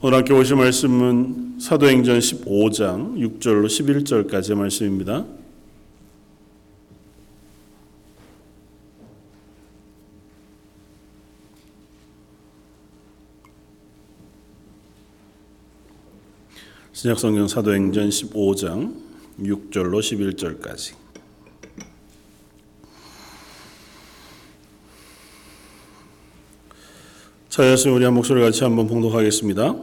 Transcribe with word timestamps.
오늘 0.00 0.18
함께 0.18 0.32
보실 0.32 0.54
말씀은 0.54 1.58
사도행전 1.58 2.20
15장 2.20 3.16
6절로 3.16 3.66
11절까지의 3.66 4.54
말씀입니다. 4.54 5.24
신약성경 16.92 17.48
사도행전 17.48 18.08
15장 18.08 18.94
6절로 19.40 19.98
11절까지 19.98 21.07
자였으면 27.48 27.96
우리 27.96 28.04
한 28.04 28.12
목소리 28.12 28.42
같이 28.42 28.62
한번 28.62 28.86
봉독하겠습니다. 28.86 29.74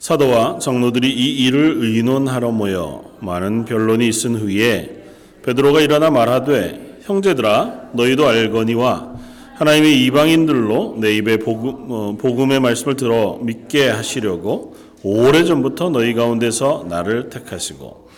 사도와 0.00 0.58
장로들이 0.58 1.08
이 1.08 1.44
일을 1.44 1.76
의논하러 1.78 2.50
모여 2.50 3.04
많은 3.20 3.64
변론이 3.66 4.08
있은 4.08 4.34
후에 4.34 5.04
베드로가 5.44 5.80
일어나 5.80 6.10
말하되 6.10 6.98
형제들아 7.02 7.90
너희도 7.92 8.26
알거니와 8.26 9.12
하나님이 9.54 10.04
이방인들로 10.06 10.96
내 10.98 11.16
입에 11.18 11.36
복음, 11.36 11.86
어, 11.88 12.16
복음의 12.18 12.58
말씀을 12.58 12.96
들어 12.96 13.38
믿게 13.42 13.88
하시려고 13.88 14.74
오래전부터 15.04 15.90
너희 15.90 16.14
가운데서 16.14 16.86
나를 16.88 17.28
택하시고 17.28 18.08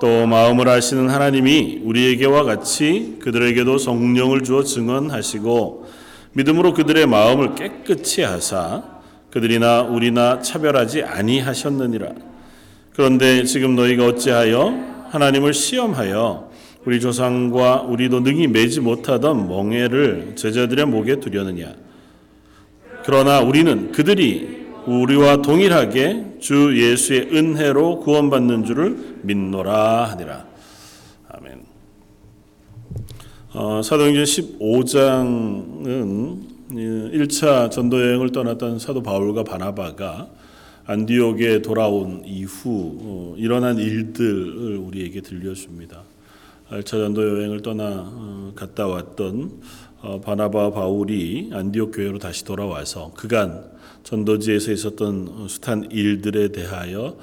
또 0.00 0.26
마음을 0.26 0.66
아시는 0.66 1.10
하나님이 1.10 1.82
우리에게와 1.84 2.44
같이 2.44 3.16
그들에게도 3.20 3.76
성령을 3.76 4.44
주어 4.44 4.62
증언하시고 4.62 5.83
믿음으로 6.34 6.74
그들의 6.74 7.06
마음을 7.06 7.54
깨끗이 7.54 8.22
하사 8.22 8.82
그들이나 9.30 9.82
우리나 9.82 10.40
차별하지 10.40 11.02
아니하셨느니라. 11.02 12.12
그런데 12.94 13.44
지금 13.44 13.74
너희가 13.74 14.06
어찌하여 14.06 15.08
하나님을 15.10 15.52
시험하여 15.52 16.50
우리 16.84 17.00
조상과 17.00 17.82
우리도 17.82 18.20
능히 18.20 18.46
매지 18.46 18.80
못하던 18.80 19.48
멍에를 19.48 20.34
제자들의 20.36 20.86
목에 20.86 21.18
두려느냐. 21.18 21.74
그러나 23.04 23.40
우리는 23.40 23.90
그들이 23.90 24.64
우리와 24.86 25.42
동일하게 25.42 26.36
주 26.40 26.74
예수의 26.76 27.30
은혜로 27.32 28.00
구원받는 28.00 28.64
줄을 28.64 29.18
믿노라 29.22 30.04
하니라. 30.10 30.44
아멘. 31.28 31.62
어, 33.56 33.82
사도행전 33.82 34.24
15장은 34.24 36.40
1차 36.72 37.70
전도 37.70 38.02
여행을 38.02 38.32
떠났던 38.32 38.80
사도 38.80 39.00
바울과 39.00 39.44
바나바가 39.44 40.28
안디옥에 40.86 41.62
돌아온 41.62 42.24
이후 42.26 42.98
어, 43.00 43.36
일어난 43.38 43.78
일들을 43.78 44.76
우리에게 44.76 45.20
들려줍니다. 45.20 46.02
1차 46.72 46.84
전도 46.84 47.22
여행을 47.22 47.62
떠나 47.62 48.02
어, 48.04 48.50
갔다 48.56 48.88
왔던 48.88 49.52
어, 50.00 50.20
바나바 50.20 50.72
바울이 50.72 51.50
안디옥 51.52 51.92
교회로 51.94 52.18
다시 52.18 52.44
돌아와서 52.44 53.12
그간 53.14 53.70
전도지에서 54.02 54.72
있었던 54.72 55.46
숱한 55.46 55.92
일들에 55.92 56.48
대하여 56.48 57.16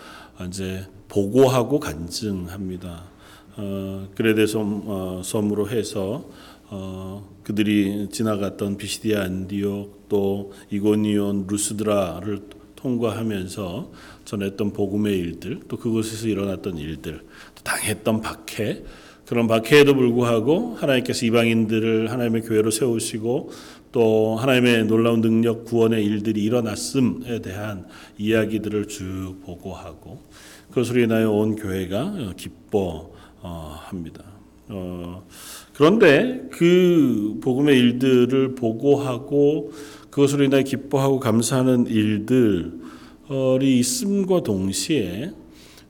이제 0.48 0.86
보고하고 1.10 1.82
간증합니다. 1.82 3.11
어, 3.58 4.08
그에 4.16 4.34
대해서 4.34 4.62
어, 4.62 5.22
섬으로 5.24 5.70
해서 5.70 6.30
어, 6.70 7.30
그들이 7.44 8.10
지나갔던 8.12 8.78
비시디아 8.78 9.24
안디옥 9.24 10.08
또 10.10 10.54
이고니온 10.70 11.48
루스드라를 11.48 12.42
통과하면서 12.76 13.92
전했던 14.26 14.74
복음의 14.74 15.18
일들 15.18 15.62
또 15.68 15.78
그곳에서 15.78 16.28
일어났던 16.28 16.78
일들 16.78 17.20
또 17.56 17.64
당했던 17.64 18.22
박해 18.22 18.84
그런 19.26 19.48
박해에도 19.48 19.96
불구하고 19.96 20.76
하나님께서 20.76 21.26
이방인들을 21.26 22.12
하나님의 22.12 22.42
교회로 22.42 22.72
세우시고 22.72 23.52
또 23.92 24.38
하나님의 24.38 24.86
놀라운 24.86 25.22
능력 25.22 25.66
구원의 25.66 26.04
일들이 26.04 26.44
일어났음에 26.44 27.42
대한 27.42 27.86
이야기들을 28.18 28.88
쭉 28.88 29.36
보고하고 29.46 30.22
그것으로 30.70 31.02
인하여 31.02 31.32
온 31.32 31.56
교회가 31.56 32.34
기뻐 32.38 33.11
합니다. 33.48 34.24
어, 34.70 35.26
그런데 35.74 36.48
그 36.52 37.40
복음의 37.42 37.78
일들을 37.78 38.56
보고하고 38.56 39.74
그것으로 40.10 40.44
인하여 40.44 40.62
기뻐하고 40.64 41.20
감사하는 41.20 41.88
일들이 41.88 43.80
있음과 43.80 44.44
동시에 44.44 45.32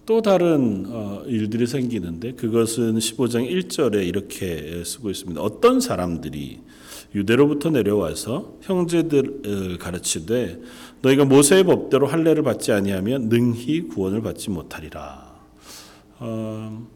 또 0.06 0.22
다른 0.22 0.86
어, 0.88 1.24
일들이 1.28 1.68
생기는데 1.68 2.34
그것은 2.34 2.98
15장 2.98 3.50
1절에 3.50 4.06
이렇게 4.06 4.84
쓰고 4.84 5.10
있습니다. 5.10 5.42
어떤 5.42 5.80
사람들이 5.80 6.60
유대로부터 7.14 7.70
내려와서 7.70 8.58
형제들을 8.62 9.78
가르치되 9.78 10.60
너희가 11.02 11.26
모세의 11.26 11.66
법대로 11.66 12.08
할례를 12.08 12.42
받지 12.44 12.72
아니하면 12.72 13.30
능히 13.30 13.82
구원을 13.82 14.22
받지 14.22 14.50
못하리라. 14.50 15.32
어, 16.20 16.88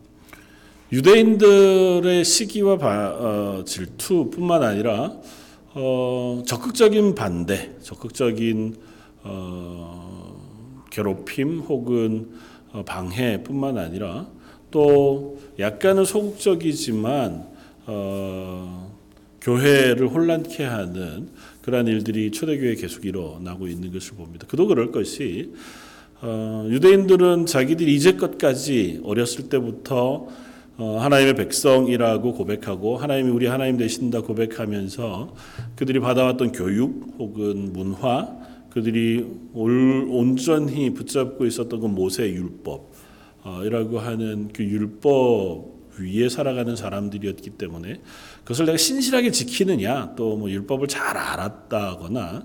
유대인들의 0.91 2.23
시기와 2.23 2.77
바, 2.77 3.09
어, 3.09 3.63
질투뿐만 3.65 4.63
아니라 4.63 5.13
어, 5.73 6.43
적극적인 6.45 7.15
반대, 7.15 7.71
적극적인 7.81 8.75
어, 9.23 10.85
괴롭힘 10.91 11.59
혹은 11.61 12.29
어, 12.71 12.83
방해뿐만 12.85 13.77
아니라 13.77 14.27
또 14.69 15.39
약간은 15.57 16.05
소극적이지만 16.05 17.47
어, 17.87 18.95
교회를 19.41 20.07
혼란케 20.07 20.63
하는 20.63 21.29
그러한 21.63 21.87
일들이 21.87 22.31
초대교회에 22.31 22.75
계속 22.75 23.05
일어나고 23.05 23.67
있는 23.67 23.91
것을 23.91 24.15
봅니다. 24.15 24.45
그도 24.47 24.67
그럴 24.67 24.91
것이 24.91 25.51
어, 26.21 26.67
유대인들은 26.69 27.47
자기들이 27.47 27.95
이제껏까지 27.95 29.01
어렸을 29.03 29.49
때부터 29.49 30.27
어, 30.27 30.44
하나님의 30.77 31.35
백성이라고 31.35 32.33
고백하고 32.33 32.97
하나님이 32.97 33.29
우리 33.31 33.47
하나님 33.47 33.77
되신다 33.77 34.21
고백하면서 34.21 35.33
그들이 35.75 35.99
받아왔던 35.99 36.51
교육 36.51 37.15
혹은 37.17 37.71
문화 37.71 38.35
그들이 38.71 39.25
올, 39.53 40.05
온전히 40.09 40.93
붙잡고 40.93 41.45
있었던 41.45 41.79
그 41.79 41.85
모세 41.85 42.29
율법이라고 42.29 43.99
하는 43.99 44.49
그 44.51 44.63
율법 44.65 45.75
위에 45.97 46.27
살아가는 46.27 46.75
사람들이었기 46.75 47.51
때문에 47.51 48.01
그것을 48.43 48.65
내가 48.65 48.77
신실하게 48.77 49.31
지키느냐 49.31 50.15
또 50.17 50.35
뭐 50.35 50.49
율법을 50.49 50.89
잘 50.89 51.15
알았다거나 51.15 52.43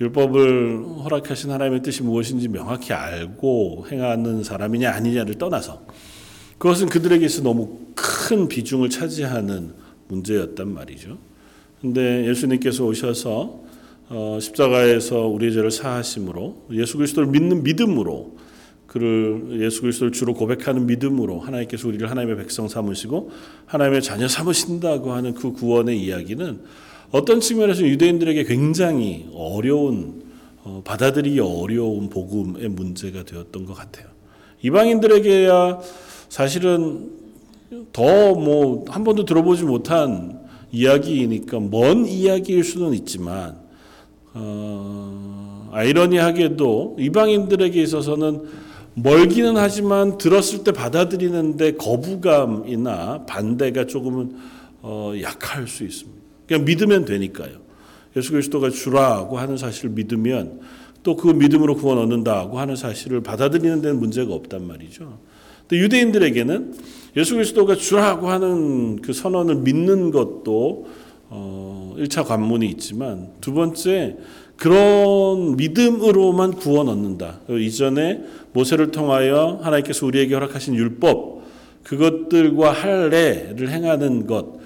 율법을 0.00 0.84
허락하신 1.04 1.50
하나님의 1.50 1.82
뜻이 1.82 2.02
무엇인지 2.02 2.48
명확히 2.48 2.94
알고 2.94 3.88
행하는 3.90 4.42
사람이냐 4.42 4.90
아니냐를 4.90 5.34
떠나서 5.34 5.84
그것은 6.58 6.88
그들에게서 6.88 7.42
너무 7.42 7.78
큰 7.94 8.48
비중을 8.48 8.90
차지하는 8.90 9.72
문제였단 10.08 10.72
말이죠. 10.72 11.18
근데 11.80 12.26
예수님께서 12.28 12.84
오셔서 12.84 13.60
어, 14.10 14.38
십자가에서 14.40 15.26
우리의 15.26 15.52
죄를 15.52 15.70
사하심으로 15.70 16.66
예수 16.72 16.96
그리스도를 16.96 17.28
믿는 17.28 17.62
믿음으로 17.62 18.36
그를 18.86 19.60
예수 19.60 19.82
그리스도를 19.82 20.12
주로 20.12 20.32
고백하는 20.32 20.86
믿음으로 20.86 21.40
하나님께서 21.40 21.86
우리를 21.88 22.10
하나님의 22.10 22.38
백성 22.38 22.68
삼으시고 22.68 23.30
하나님의 23.66 24.02
자녀 24.02 24.26
삼으신다고 24.26 25.12
하는 25.12 25.34
그 25.34 25.52
구원의 25.52 26.00
이야기는 26.02 26.60
어떤 27.10 27.40
측면에서 27.40 27.82
유대인들에게 27.82 28.44
굉장히 28.44 29.28
어려운 29.34 30.22
어, 30.64 30.82
받아들이기 30.84 31.38
어려운 31.40 32.08
복음의 32.08 32.68
문제가 32.70 33.24
되었던 33.24 33.64
것 33.66 33.74
같아요. 33.74 34.06
이방인들에게야 34.62 35.78
사실은 36.28 37.10
더 37.92 38.34
뭐 38.34 38.84
한 38.88 39.04
번도 39.04 39.24
들어보지 39.24 39.64
못한 39.64 40.40
이야기이니까 40.72 41.60
먼 41.60 42.06
이야기일 42.06 42.64
수는 42.64 42.94
있지만 42.94 43.56
어, 44.34 45.68
아이러니하게도 45.72 46.96
이방인들에게 46.98 47.80
있어서는 47.82 48.42
멀기는 48.94 49.56
하지만 49.56 50.18
들었을 50.18 50.64
때 50.64 50.72
받아들이는데 50.72 51.72
거부감이나 51.74 53.26
반대가 53.26 53.86
조금은 53.86 54.36
어, 54.82 55.12
약할 55.22 55.66
수 55.68 55.84
있습니다. 55.84 56.18
그냥 56.46 56.64
믿으면 56.64 57.04
되니까요. 57.04 57.52
예수 58.16 58.32
그리스도가 58.32 58.70
주라고 58.70 59.38
하는 59.38 59.56
사실을 59.56 59.90
믿으면 59.90 60.60
또 61.02 61.16
그 61.16 61.28
믿음으로 61.28 61.76
구원 61.76 61.98
얻는다고 61.98 62.58
하는 62.58 62.76
사실을 62.76 63.22
받아들이는 63.22 63.80
데는 63.82 63.98
문제가 64.00 64.34
없단 64.34 64.66
말이죠. 64.66 65.18
또 65.68 65.76
유대인들에게는 65.76 66.74
예수 67.16 67.34
그리스도가 67.34 67.76
주라고 67.76 68.28
하는 68.28 69.00
그 69.02 69.12
선언을 69.12 69.56
믿는 69.56 70.10
것도 70.10 70.86
어, 71.30 71.94
1차 71.98 72.24
관문이 72.24 72.66
있지만 72.66 73.28
두 73.40 73.52
번째 73.52 74.16
그런 74.56 75.56
믿음으로만 75.56 76.54
구원 76.54 76.88
얻는다. 76.88 77.40
이전에 77.48 78.22
모세를 78.52 78.90
통하여 78.90 79.60
하나님께서 79.62 80.04
우리에게 80.04 80.34
허락하신 80.34 80.74
율법 80.74 81.42
그것들과 81.84 82.72
할례를 82.72 83.70
행하는 83.70 84.26
것 84.26 84.58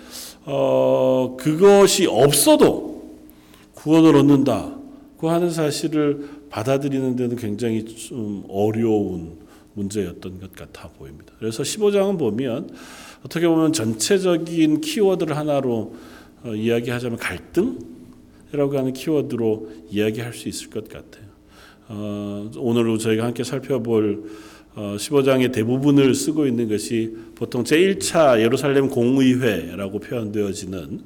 어, 0.44 1.36
그것이 1.38 2.06
없어도 2.06 3.02
구원을 3.74 4.16
얻는다고 4.16 5.30
하는 5.30 5.50
사실을 5.50 6.28
받아들이는 6.50 7.16
데는 7.16 7.36
굉장히 7.36 7.84
좀 7.84 8.44
어려운 8.48 9.41
문제였던 9.74 10.40
것 10.40 10.52
같아 10.54 10.88
보입니다. 10.90 11.32
그래서 11.38 11.62
15장은 11.62 12.18
보면 12.18 12.70
어떻게 13.24 13.46
보면 13.46 13.72
전체적인 13.72 14.80
키워드를 14.80 15.36
하나로 15.36 15.94
어, 16.44 16.54
이야기하자면 16.54 17.18
갈등이라고 17.18 18.78
하는 18.78 18.92
키워드로 18.92 19.70
이야기할 19.90 20.34
수 20.34 20.48
있을 20.48 20.70
것 20.70 20.88
같아요. 20.88 21.24
어, 21.88 22.50
오늘 22.56 22.98
저희가 22.98 23.24
함께 23.24 23.44
살펴볼 23.44 24.24
어, 24.74 24.96
15장의 24.98 25.52
대부분을 25.52 26.14
쓰고 26.14 26.46
있는 26.46 26.68
것이 26.68 27.14
보통 27.34 27.62
제1차 27.62 28.40
예루살렘 28.40 28.88
공의회라고 28.88 29.98
표현되어지는 30.00 31.00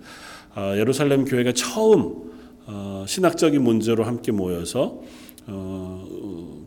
어, 0.54 0.72
예루살렘 0.76 1.24
교회가 1.24 1.52
처음 1.52 2.30
어, 2.66 3.04
신학적인 3.06 3.62
문제로 3.62 4.04
함께 4.04 4.32
모여서 4.32 5.02
어, 5.48 6.05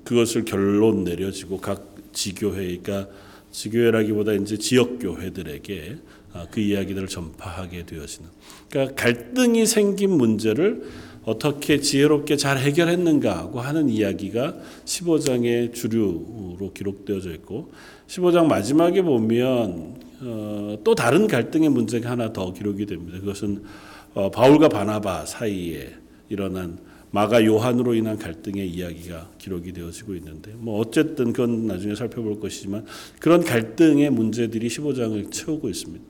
그것을 0.09 0.43
결론 0.43 1.03
내려지고 1.03 1.59
각 1.59 1.95
지교회가 2.13 3.07
지교회라기보다 3.51 4.33
이제 4.33 4.57
지역 4.57 4.97
교회들에게 4.97 5.97
아, 6.33 6.47
그 6.49 6.59
이야기들을 6.61 7.07
전파하게 7.07 7.85
되어지는. 7.85 8.27
그러니까 8.71 8.95
갈등이 8.95 9.67
생긴 9.67 10.17
문제를 10.17 10.81
어떻게 11.25 11.79
지혜롭게 11.79 12.37
잘 12.37 12.57
해결했는가고 12.57 13.59
하는 13.59 13.87
이야기가 13.87 14.55
15장의 14.85 15.75
주류로 15.75 16.71
기록되어져 16.73 17.31
있고 17.33 17.71
15장 18.07 18.47
마지막에 18.47 19.03
보면 19.03 19.95
어, 20.21 20.79
또 20.83 20.95
다른 20.95 21.27
갈등의 21.27 21.69
문제가 21.69 22.09
하나 22.09 22.33
더 22.33 22.51
기록이 22.51 22.87
됩니다. 22.87 23.19
그것은 23.19 23.61
어, 24.15 24.31
바울과 24.31 24.69
바나바 24.69 25.27
사이에 25.27 25.93
일어난 26.29 26.79
마가 27.11 27.43
요한으로 27.43 27.95
인한 27.95 28.17
갈등의 28.17 28.69
이야기가 28.69 29.31
기록이 29.37 29.73
되어지고 29.73 30.15
있는데 30.15 30.53
뭐 30.57 30.79
어쨌든 30.79 31.33
그건 31.33 31.65
나중에 31.67 31.95
살펴볼 31.95 32.39
것이지만 32.39 32.85
그런 33.19 33.43
갈등의 33.43 34.11
문제들이 34.11 34.67
15장을 34.67 35.31
채우고 35.31 35.69
있습니다. 35.69 36.05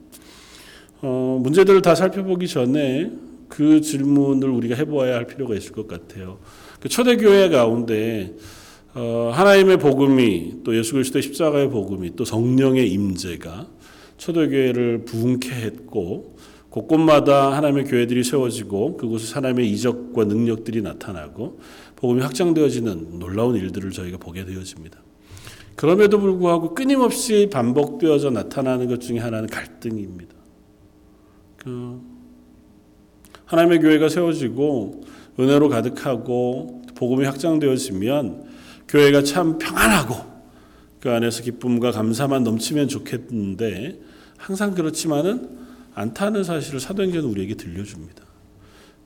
어, 1.02 1.40
문제들을 1.42 1.80
다 1.82 1.94
살펴보기 1.94 2.46
전에 2.46 3.10
그 3.48 3.80
질문을 3.80 4.48
우리가 4.48 4.76
해보아야 4.76 5.16
할 5.16 5.26
필요가 5.26 5.54
있을 5.54 5.72
것 5.72 5.88
같아요. 5.88 6.38
그 6.80 6.88
초대교회 6.88 7.48
가운데 7.48 8.34
어, 8.94 9.30
하나님의 9.32 9.78
복음이 9.78 10.56
또 10.64 10.76
예수 10.76 10.92
그리스도의 10.92 11.22
십자가의 11.22 11.70
복음이 11.70 12.16
또 12.16 12.24
성령의 12.24 12.90
임재가 12.90 13.68
초대교회를 14.18 15.04
부흥케 15.04 15.50
했고 15.50 16.36
곳곳마다 16.70 17.52
하나님의 17.52 17.84
교회들이 17.84 18.22
세워지고 18.22 18.96
그곳에 18.96 19.34
하나님의 19.34 19.70
이적과 19.72 20.24
능력들이 20.24 20.82
나타나고 20.82 21.60
복음이 21.96 22.22
확장되어지는 22.22 23.18
놀라운 23.18 23.56
일들을 23.56 23.90
저희가 23.90 24.18
보게 24.18 24.44
되어집니다. 24.44 24.98
그럼에도 25.74 26.20
불구하고 26.20 26.74
끊임없이 26.74 27.48
반복되어져 27.52 28.30
나타나는 28.30 28.88
것 28.88 29.00
중에 29.00 29.18
하나는 29.18 29.48
갈등입니다. 29.48 30.34
그 31.56 32.00
하나님의 33.46 33.80
교회가 33.80 34.08
세워지고 34.08 35.04
은혜로 35.38 35.68
가득하고 35.68 36.82
복음이 36.94 37.24
확장되어지면 37.24 38.44
교회가 38.88 39.22
참 39.22 39.58
평안하고 39.58 40.14
그 41.00 41.10
안에서 41.10 41.42
기쁨과 41.42 41.90
감사만 41.90 42.44
넘치면 42.44 42.88
좋겠는데 42.88 44.00
항상 44.36 44.74
그렇지만은 44.74 45.59
않다는 45.94 46.44
사실을 46.44 46.80
사도행전은 46.80 47.28
우리에게 47.28 47.54
들려줍니다. 47.54 48.24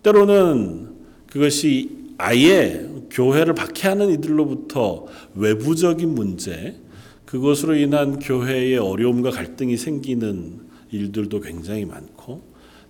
때로는 0.03 0.95
그것이 1.27 2.05
아예 2.19 2.89
교회를 3.11 3.55
박해하는 3.55 4.11
이들로부터 4.13 5.07
외부적인 5.35 6.15
문제, 6.15 6.77
그것으로 7.25 7.75
인한 7.75 8.19
교회의 8.19 8.79
어려움과 8.79 9.31
갈등이 9.31 9.77
생기는 9.77 10.61
일들도 10.91 11.41
굉장히 11.41 11.85
많고, 11.85 12.43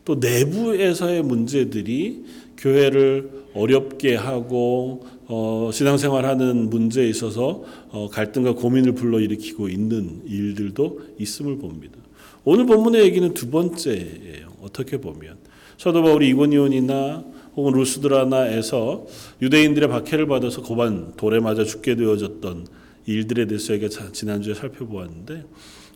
또 0.04 0.16
내부에서의 0.16 1.22
문제들이 1.22 2.24
교회를 2.58 3.44
어렵게 3.54 4.16
하고 4.16 5.06
어, 5.26 5.70
신앙생활하는 5.72 6.68
문제에 6.68 7.08
있어서 7.08 7.64
어, 7.88 8.08
갈등과 8.10 8.54
고민을 8.54 8.92
불러일으키고 8.92 9.68
있는 9.68 10.22
일들도 10.26 11.00
있음을 11.18 11.56
봅니다. 11.56 12.03
오늘 12.46 12.66
본문의 12.66 13.02
얘기는 13.02 13.32
두 13.32 13.48
번째예요. 13.50 14.52
어떻게 14.60 14.98
보면 14.98 15.38
사도 15.78 16.02
바울이 16.02 16.28
이고니온이나 16.28 17.24
혹은 17.56 17.72
루스드라나에서 17.72 19.06
유대인들의 19.40 19.88
박해를 19.88 20.26
받아서 20.26 20.62
고반 20.62 21.14
돌에 21.16 21.40
맞아 21.40 21.64
죽게 21.64 21.96
되어졌던 21.96 22.66
일들에 23.06 23.46
대해서 23.46 23.68
저희가 23.68 23.88
지난주에 24.12 24.54
살펴보았는데 24.54 25.44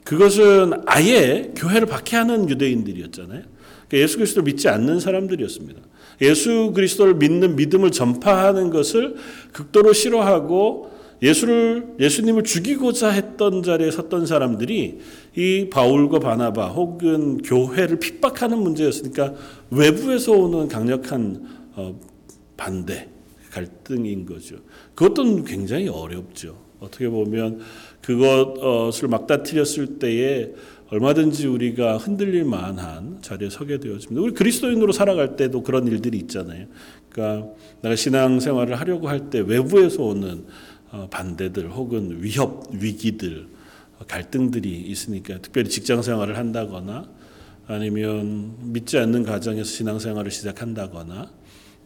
그것은 0.04 0.72
아예 0.86 1.52
교회를 1.54 1.86
박해하는 1.86 2.48
유대인들이었잖아요. 2.48 3.42
그러니까 3.88 3.98
예수 3.98 4.16
그리스도를 4.16 4.44
믿지 4.44 4.68
않는 4.68 5.00
사람들이었습니다. 5.00 5.80
예수 6.22 6.72
그리스도를 6.74 7.14
믿는 7.14 7.56
믿음을 7.56 7.90
전파하는 7.90 8.70
것을 8.70 9.16
극도로 9.52 9.92
싫어하고 9.92 10.97
예수를 11.20 11.94
예수님을 11.98 12.44
죽이고자 12.44 13.10
했던 13.10 13.62
자리에 13.62 13.90
섰던 13.90 14.26
사람들이 14.26 14.98
이 15.36 15.68
바울과 15.70 16.20
바나바 16.20 16.68
혹은 16.68 17.38
교회를 17.38 17.98
핍박하는 17.98 18.58
문제였으니까 18.58 19.34
외부에서 19.70 20.32
오는 20.32 20.68
강력한 20.68 21.44
어, 21.74 21.98
반대 22.56 23.08
갈등인 23.50 24.26
거죠. 24.26 24.56
그것도 24.94 25.44
굉장히 25.44 25.88
어렵죠. 25.88 26.56
어떻게 26.80 27.08
보면 27.08 27.60
그것을 28.02 29.08
막다트렸을 29.08 29.98
때에 29.98 30.52
얼마든지 30.90 31.46
우리가 31.46 31.98
흔들릴 31.98 32.44
만한 32.44 33.18
자리에 33.20 33.50
서게 33.50 33.78
되어집니다. 33.78 34.22
우리 34.22 34.32
그리스도인으로 34.32 34.92
살아갈 34.92 35.36
때도 35.36 35.62
그런 35.62 35.86
일들이 35.86 36.18
있잖아요. 36.18 36.66
그러니까 37.10 37.48
내가 37.82 37.94
신앙생활을 37.96 38.78
하려고 38.80 39.08
할 39.08 39.28
때 39.28 39.40
외부에서 39.40 40.02
오는 40.04 40.28
어, 40.28 40.42
반대들 41.10 41.70
혹은 41.70 42.22
위협, 42.22 42.68
위기들, 42.72 43.46
갈등들이 44.06 44.80
있으니까 44.82 45.38
특별히 45.38 45.68
직장 45.68 46.02
생활을 46.02 46.36
한다거나 46.36 47.08
아니면 47.66 48.54
믿지 48.60 48.96
않는 48.98 49.24
가정에서 49.24 49.64
신앙 49.64 49.98
생활을 49.98 50.30
시작한다거나 50.30 51.30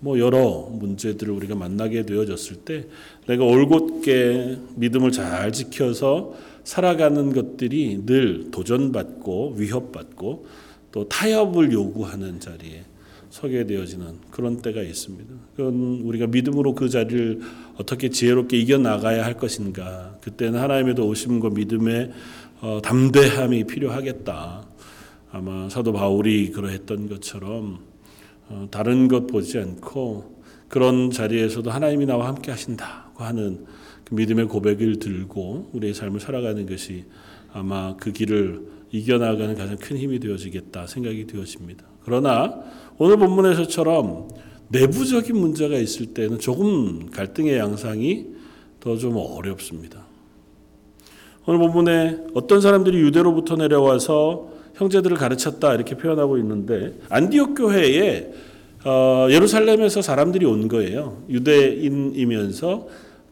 뭐 0.01 0.19
여러 0.19 0.69
문제들을 0.71 1.33
우리가 1.33 1.55
만나게 1.55 2.05
되어졌을 2.05 2.57
때 2.57 2.87
내가 3.27 3.45
올곧게 3.45 4.59
믿음을 4.75 5.13
잘 5.13 5.53
지켜서 5.53 6.35
살아가는 6.65 7.33
것들이 7.33 8.05
늘 8.05 8.51
도전받고 8.51 9.55
위협받고 9.57 10.47
또 10.93 11.09
타협을 11.09 11.73
요구하는 11.73 12.41
자리에 12.41 12.85
서게 13.33 13.65
되어지는 13.65 14.19
그런 14.31 14.59
때가 14.59 14.83
있습니다. 14.83 15.35
그건 15.57 16.03
우리가 16.05 16.27
믿음으로 16.27 16.75
그 16.75 16.91
자리를 16.91 17.41
어떻게 17.79 18.11
지혜롭게 18.11 18.59
이겨 18.59 18.77
나가야 18.77 19.25
할 19.25 19.39
것인가. 19.39 20.19
그때는 20.21 20.61
하나님의 20.61 20.97
오심과 21.01 21.49
믿음의 21.49 22.13
어, 22.61 22.81
담대함이 22.85 23.65
필요하겠다. 23.65 24.67
아마 25.31 25.69
사도 25.71 25.95
바울이 25.95 26.51
그러했던 26.51 27.09
것처럼 27.09 27.79
어, 28.51 28.69
다른 28.71 29.09
것 29.09 29.27
보지 29.27 29.59
않고 29.59 30.43
그런 30.69 31.11
자리에서도 31.11 31.71
하나님이 31.71 32.05
나와 32.05 32.29
함께 32.29 32.51
하신다고 32.51 33.25
하는 33.25 33.65
그 34.05 34.15
믿음의 34.15 34.49
고백을 34.49 34.99
들고 34.99 35.71
우리의 35.73 35.95
삶을 35.95 36.21
살아가는 36.21 36.67
것이 36.67 37.07
아마 37.55 37.97
그 37.97 38.13
길을 38.13 38.61
이겨나가는 38.91 39.55
가장 39.55 39.79
큰 39.79 39.97
힘이 39.97 40.21
되어지겠다 40.21 40.87
생각이 40.87 41.27
되어집니다. 41.27 41.92
그러나 42.05 42.55
오늘 42.99 43.17
본문에서처럼 43.17 44.29
내부적인 44.69 45.37
문제가 45.37 45.77
있을 45.77 46.07
때는 46.07 46.39
조금 46.39 47.11
갈등의 47.11 47.59
양상이 47.59 48.27
더 48.81 48.97
좀 48.97 49.17
어렵습니다. 49.17 50.01
오늘 51.47 51.59
본문에 51.61 52.19
어떤 52.35 52.61
사람들이 52.61 52.99
유대로부터 53.01 53.57
내려와서 53.57 54.51
형제들을 54.75 55.17
가르쳤다 55.17 55.75
이렇게 55.75 55.97
표현하고 55.97 56.39
있는데 56.39 56.95
안디옥 57.09 57.55
교회에 57.57 58.33
어, 58.85 59.29
예루살렘에서 59.31 60.03
사람들이 60.03 60.45
온 60.47 60.67
거예요. 60.69 61.23
유대인이면서 61.29 62.87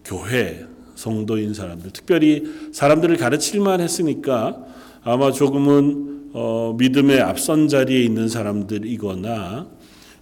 교회 0.05 0.65
성도인 0.95 1.55
사람들, 1.55 1.91
특별히 1.93 2.45
사람들을 2.73 3.17
가르칠만 3.17 3.81
했으니까 3.81 4.65
아마 5.03 5.33
조금은 5.33 6.20
어, 6.33 6.75
믿음의 6.79 7.21
앞선 7.21 7.69
자리에 7.69 8.01
있는 8.01 8.29
사람들이거나 8.29 9.69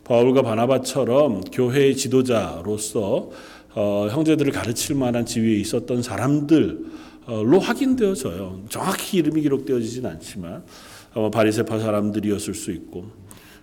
바울과 0.05 0.43
바나바처럼 0.43 1.43
교회의 1.53 1.97
지도자로서 1.97 3.31
어, 3.75 4.09
형제들을 4.11 4.51
가르칠 4.53 4.97
만한 4.97 5.27
지위에 5.27 5.57
있었던 5.57 6.03
사람들로 6.03 7.59
확인되어져요. 7.61 8.65
정확히 8.71 9.19
이름이 9.19 9.43
기록되어지진 9.43 10.07
않지만 10.07 10.63
아마 11.15 11.31
바리새파 11.31 11.79
사람들이었을 11.79 12.55
수 12.55 12.73
있고 12.73 13.07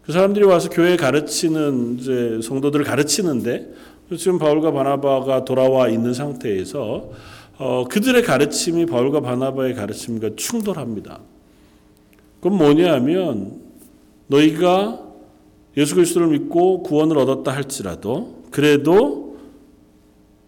그 0.04 0.12
사람들이 0.12 0.46
와서 0.46 0.70
교회 0.70 0.98
가르치는 0.98 1.98
이제 2.00 2.40
성도들을 2.44 2.86
가르치는데 2.86 3.72
지금 4.20 4.38
바울과 4.38 4.72
바나바가 4.72 5.46
돌아와 5.46 5.90
있는 5.90 6.14
상태에서 6.14 7.10
어, 7.58 7.86
그들의 7.90 8.22
가르침이 8.22 8.86
바울과 8.86 9.22
바나바의 9.22 9.74
가르침과 9.74 10.32
충돌합니다. 10.36 11.22
그건 12.46 12.60
뭐냐면 12.60 13.60
너희가 14.28 15.04
예수 15.78 15.96
그리스도를 15.96 16.28
믿고 16.28 16.84
구원을 16.84 17.18
얻었다 17.18 17.52
할지라도 17.52 18.44
그래도 18.52 19.40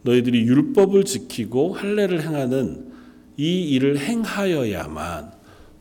너희들이 0.04 0.42
율법을 0.42 1.06
지키고 1.06 1.74
할례를 1.74 2.22
행하는 2.22 2.92
이 3.36 3.64
일을 3.70 3.98
행하여야만 3.98 5.32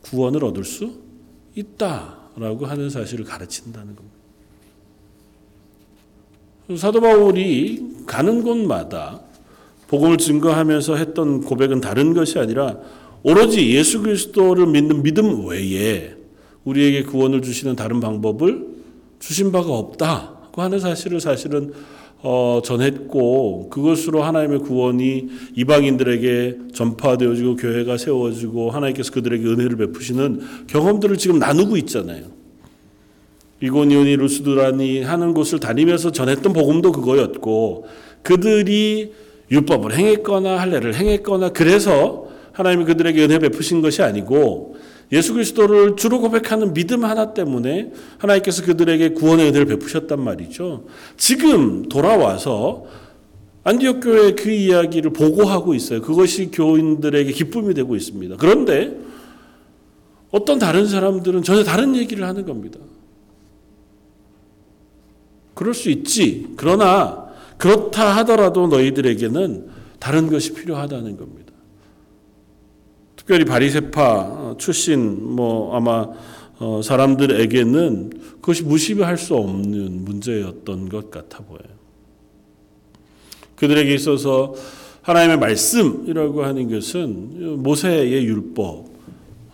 구원을 0.01 0.43
얻을 0.43 0.63
수 0.63 0.91
있다라고 1.53 2.65
하는 2.65 2.89
사실을 2.89 3.23
가르친다는 3.23 3.95
겁니다. 3.95 4.17
사도 6.77 6.99
바울이 6.99 8.05
가는 8.07 8.41
곳마다 8.41 9.21
복음을 9.87 10.17
증거하면서 10.17 10.95
했던 10.95 11.41
고백은 11.41 11.79
다른 11.79 12.15
것이 12.15 12.39
아니라 12.39 12.79
오로지 13.23 13.73
예수 13.73 14.01
그리스도를 14.01 14.67
믿는 14.67 15.03
믿음 15.03 15.47
외에 15.47 16.15
우리에게 16.63 17.03
구원을 17.03 17.41
주시는 17.41 17.75
다른 17.75 17.99
방법을 17.99 18.67
주신 19.19 19.51
바가 19.51 19.69
없다고 19.69 20.61
하는 20.61 20.79
사실을 20.79 21.19
사실은 21.19 21.73
어, 22.23 22.61
전했고 22.63 23.69
그것으로 23.69 24.23
하나님의 24.23 24.59
구원이 24.59 25.27
이방인들에게 25.55 26.57
전파되어지고 26.73 27.57
교회가 27.57 27.97
세워지고 27.97 28.71
하나님께서 28.71 29.11
그들에게 29.11 29.45
은혜를 29.45 29.77
베푸시는 29.77 30.41
경험들을 30.67 31.17
지금 31.17 31.37
나누고 31.39 31.77
있잖아요. 31.77 32.25
이고니오니 33.61 34.17
루스드라니 34.17 35.03
하는 35.03 35.33
곳을 35.33 35.59
다니면서 35.59 36.11
전했던 36.11 36.53
복음도 36.53 36.91
그거였고 36.91 37.87
그들이 38.23 39.13
율법을 39.49 39.95
행했거나 39.95 40.59
할례를 40.59 40.95
행했거나 40.95 41.49
그래서 41.49 42.26
하나님이 42.57 42.85
그들에게 42.85 43.23
은혜 43.23 43.37
베푸신 43.37 43.81
것이 43.81 44.01
아니고 44.01 44.77
예수 45.11 45.33
그리스도를 45.33 45.95
주로 45.95 46.19
고백하는 46.19 46.73
믿음 46.73 47.05
하나 47.05 47.35
때문에 47.35 47.91
하나님께서 48.17 48.63
그들에게 48.63 49.09
구원의 49.09 49.49
은혜를 49.49 49.67
베푸셨단 49.67 50.19
말이죠. 50.19 50.85
지금 51.17 51.87
돌아와서 51.87 52.85
안디옥 53.63 53.99
교회 54.01 54.31
그 54.33 54.49
이야기를 54.49 55.13
보고하고 55.13 55.75
있어요. 55.75 56.01
그것이 56.01 56.49
교인들에게 56.51 57.31
기쁨이 57.31 57.75
되고 57.75 57.95
있습니다. 57.95 58.37
그런데 58.37 58.97
어떤 60.31 60.57
다른 60.57 60.87
사람들은 60.87 61.43
전혀 61.43 61.63
다른 61.63 61.95
얘기를 61.95 62.25
하는 62.25 62.43
겁니다. 62.43 62.79
그럴 65.53 65.75
수 65.75 65.91
있지. 65.91 66.47
그러나 66.57 67.27
그렇다 67.57 68.15
하더라도 68.17 68.67
너희들에게는 68.67 69.67
다른 69.99 70.27
것이 70.29 70.53
필요하다는 70.53 71.17
겁니다. 71.17 71.46
특별히 73.27 73.43
바리세파 73.43 74.55
출신 74.57 75.35
뭐 75.35 75.75
아마 75.75 76.07
어, 76.59 76.81
사람들에게는 76.81 78.09
그것이 78.39 78.63
무시할 78.63 79.17
수 79.17 79.35
없는 79.35 80.05
문제였던 80.05 80.87
것 80.87 81.11
같아 81.11 81.39
보여요. 81.39 81.75
그들에게 83.57 83.93
있어서 83.95 84.55
하나님의 85.01 85.39
말씀이라고 85.39 86.45
하는 86.45 86.71
것은 86.71 87.61
모세의 87.61 88.25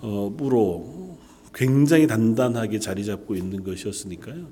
율법으로 0.04 1.18
굉장히 1.56 2.06
단단하게 2.06 2.78
자리 2.78 3.04
잡고 3.04 3.34
있는 3.34 3.64
것이었으니까요. 3.64 4.50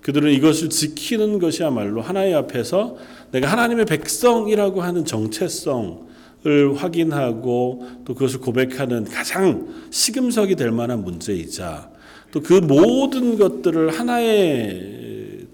그들은 0.00 0.32
이것을 0.32 0.68
지키는 0.70 1.38
것이야말로 1.38 2.00
하나님 2.00 2.36
앞에서 2.38 2.96
내가 3.30 3.52
하나님의 3.52 3.84
백성이라고 3.84 4.82
하는 4.82 5.04
정체성 5.04 6.13
을 6.46 6.74
확인하고 6.76 7.86
또 8.04 8.14
그것을 8.14 8.40
고백하는 8.40 9.04
가장 9.04 9.66
시금석이 9.90 10.56
될 10.56 10.70
만한 10.70 11.02
문제이자 11.02 11.90
또 12.32 12.40
그 12.40 12.52
모든 12.54 13.38
것들을 13.38 13.90
하나의 13.90 15.46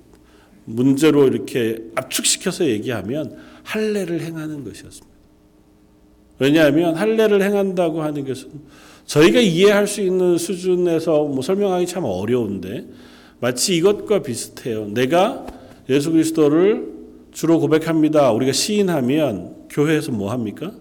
문제로 0.64 1.26
이렇게 1.26 1.78
압축시켜서 1.94 2.66
얘기하면 2.66 3.36
할례를 3.62 4.22
행하는 4.22 4.64
것이었습니다. 4.64 5.06
왜냐하면 6.38 6.94
할례를 6.94 7.42
행한다고 7.42 8.02
하는 8.02 8.26
것은 8.26 8.48
저희가 9.04 9.40
이해할 9.40 9.86
수 9.86 10.00
있는 10.00 10.38
수준에서 10.38 11.24
뭐 11.24 11.42
설명하기 11.42 11.86
참 11.86 12.04
어려운데 12.04 12.86
마치 13.40 13.76
이것과 13.76 14.22
비슷해요. 14.22 14.86
내가 14.88 15.46
예수 15.88 16.10
그리스도를 16.10 16.88
주로 17.30 17.60
고백합니다. 17.60 18.32
우리가 18.32 18.52
시인하면 18.52 19.59
교회에서 19.70 20.12
뭐 20.12 20.30
합니까? 20.30 20.72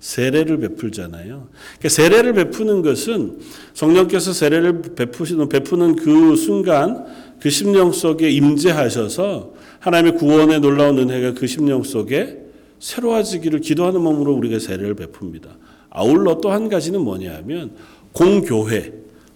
세례를 0.00 0.58
베풀잖아요. 0.58 1.48
그러니까 1.78 1.88
세례를 1.88 2.32
베푸는 2.34 2.82
것은 2.82 3.38
성령께서 3.74 4.32
세례를 4.32 4.82
베푸시는 4.94 5.48
베푸는 5.48 5.96
그 5.96 6.36
순간 6.36 7.04
그 7.40 7.50
심령 7.50 7.92
속에 7.92 8.30
임재하셔서 8.30 9.54
하나님의 9.80 10.14
구원의 10.16 10.60
놀라운 10.60 10.98
은혜가 10.98 11.34
그 11.34 11.46
심령 11.46 11.82
속에 11.82 12.44
새로워지기를 12.78 13.60
기도하는 13.60 14.00
몸으로 14.00 14.34
우리가 14.34 14.60
세례를 14.60 14.94
베풉니다. 14.94 15.48
아울러 15.90 16.40
또 16.40 16.50
한 16.50 16.68
가지는 16.68 17.00
뭐냐면 17.00 17.72
공교회 18.12 18.92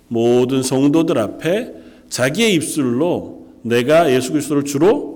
모든 0.07 0.63
성도들 0.63 1.19
앞에 1.19 1.73
자기의 2.09 2.55
입술로 2.55 3.47
내가 3.63 4.13
예수 4.13 4.33
그리스도를 4.33 4.65
주로 4.65 5.12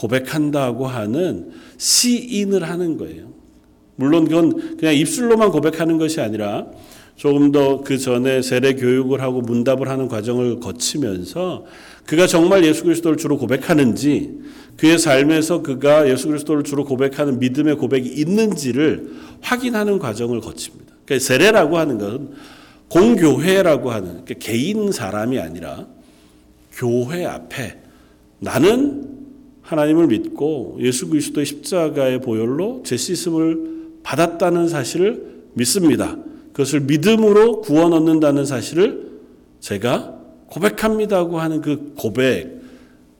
고백한다고 0.00 0.86
하는 0.86 1.50
시인을 1.76 2.62
하는 2.62 2.96
거예요. 2.96 3.28
물론 3.96 4.24
그건 4.26 4.78
그냥 4.78 4.94
입술로만 4.94 5.50
고백하는 5.50 5.98
것이 5.98 6.22
아니라 6.22 6.66
조금 7.16 7.52
더 7.52 7.82
그 7.84 7.98
전에 7.98 8.40
세례 8.40 8.72
교육을 8.74 9.20
하고 9.20 9.42
문답을 9.42 9.90
하는 9.90 10.08
과정을 10.08 10.58
거치면서 10.58 11.66
그가 12.06 12.26
정말 12.26 12.64
예수 12.64 12.82
그리스도를 12.84 13.18
주로 13.18 13.36
고백하는지 13.36 14.38
그의 14.78 14.98
삶에서 14.98 15.60
그가 15.60 16.08
예수 16.08 16.28
그리스도를 16.28 16.64
주로 16.64 16.86
고백하는 16.86 17.38
믿음의 17.38 17.76
고백이 17.76 18.08
있는지를 18.08 19.12
확인하는 19.42 19.98
과정을 19.98 20.40
거칩니다. 20.40 20.94
그러니까 21.04 21.26
세례라고 21.26 21.76
하는 21.76 21.98
것은 21.98 22.30
공교회라고 22.88 23.90
하는 23.90 24.24
그러니까 24.24 24.34
개인 24.38 24.90
사람이 24.90 25.38
아니라 25.38 25.86
교회 26.72 27.26
앞에 27.26 27.80
나는 28.38 29.10
하나님을 29.62 30.06
믿고 30.08 30.78
예수 30.80 31.08
그리스도의 31.08 31.46
십자가의 31.46 32.20
보혈로 32.20 32.82
제 32.84 32.96
씻음을 32.96 33.70
받았다는 34.02 34.68
사실을 34.68 35.42
믿습니다. 35.54 36.16
그것을 36.52 36.80
믿음으로 36.80 37.60
구원 37.60 37.92
얻는다는 37.92 38.44
사실을 38.44 39.10
제가 39.60 40.18
고백합니다고 40.46 41.38
하는 41.38 41.60
그 41.60 41.92
고백, 41.96 42.60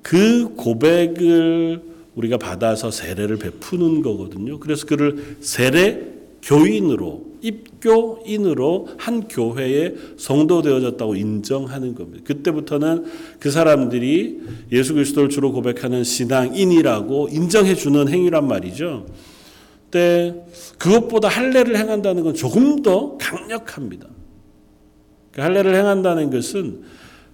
그 0.02 0.54
고백을 0.56 1.82
우리가 2.14 2.38
받아서 2.38 2.90
세례를 2.90 3.36
베푸는 3.36 4.02
거거든요. 4.02 4.58
그래서 4.58 4.86
그를 4.86 5.36
세례 5.40 6.09
교인으로 6.42 7.30
입교인으로 7.42 8.88
한 8.98 9.28
교회의 9.28 9.94
성도 10.16 10.62
되어졌다고 10.62 11.16
인정하는 11.16 11.94
겁니다. 11.94 12.22
그때부터는 12.24 13.04
그 13.38 13.50
사람들이 13.50 14.40
예수 14.72 14.94
그리스도를 14.94 15.28
주로 15.28 15.52
고백하는 15.52 16.04
신앙인이라고 16.04 17.28
인정해 17.30 17.74
주는 17.74 18.08
행위란 18.08 18.46
말이죠. 18.46 19.06
때 19.90 20.34
그것보다 20.78 21.28
할례를 21.28 21.76
행한다는 21.76 22.22
건 22.22 22.34
조금 22.34 22.82
더 22.82 23.16
강력합니다. 23.18 24.06
그 25.32 25.40
할례를 25.40 25.74
행한다는 25.74 26.30
것은 26.30 26.82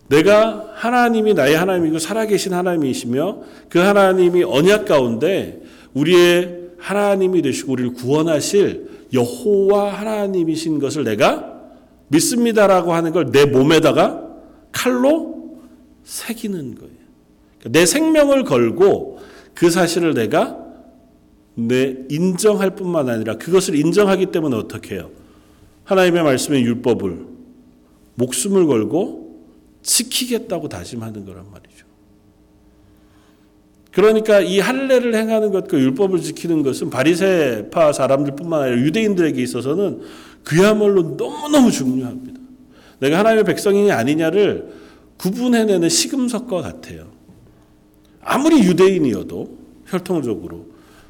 내가 0.09 0.71
하나님이 0.75 1.35
나의 1.35 1.57
하나님이고 1.57 1.99
살아계신 1.99 2.53
하나님이시며 2.53 3.43
그 3.69 3.79
하나님이 3.79 4.45
언약 4.45 4.87
가운데 4.87 5.63
우리의 5.95 6.67
하나님이 6.79 7.43
되시고 7.43 7.73
우리를 7.73 7.95
구원하실 7.95 8.96
여호와 9.17 9.93
하나님이신 9.95 10.79
것을 10.79 11.05
내가 11.05 11.55
믿습니다라고 12.09 12.93
하는 12.93 13.13
걸 13.13 13.31
내 13.33 13.45
몸에다가 13.47 14.23
칼로 14.73 15.59
새기는 16.05 16.75
거예요. 16.77 16.95
그러니까 17.59 17.79
내 17.79 17.87
생명을 17.87 18.45
걸고 18.45 19.19
그 19.55 19.71
사실을 19.71 20.15
내가 20.15 20.59
내 21.55 21.97
인정할 22.11 22.75
뿐만 22.77 23.09
아니라 23.09 23.37
그것을 23.39 23.75
인정하기 23.77 24.27
때문에 24.27 24.55
어떻게 24.57 24.95
해요? 24.97 25.11
하나님의 25.85 26.23
말씀의 26.23 26.63
율법을 26.63 27.27
목숨을 28.17 28.67
걸고 28.67 29.45
지키겠다고 29.83 30.69
다짐하는 30.69 31.25
거란 31.25 31.51
말이죠. 31.51 31.87
그러니까 33.97 34.41
이 34.41 34.59
할례를 34.59 35.15
행하는 35.15 35.51
것과 35.53 35.79
율법을 35.79 36.21
지키는 36.21 36.63
것은 36.63 36.91
바리새파 36.91 37.95
사람들뿐만 37.95 38.63
아니라 38.65 38.79
유대인들에게 38.83 39.43
있어서는 39.43 40.03
그야말로 40.45 41.17
너무너무 41.17 41.71
중요합니다. 41.71 42.39
내가 42.99 43.21
하나님의 43.21 43.45
백성이냐 43.45 43.97
아니냐를 43.97 44.67
구분해내는 45.17 45.89
시금석과 45.89 46.61
같아요. 46.61 47.07
아무리 48.21 48.59
유대인이어도 48.65 49.57
혈통적으로 49.87 50.67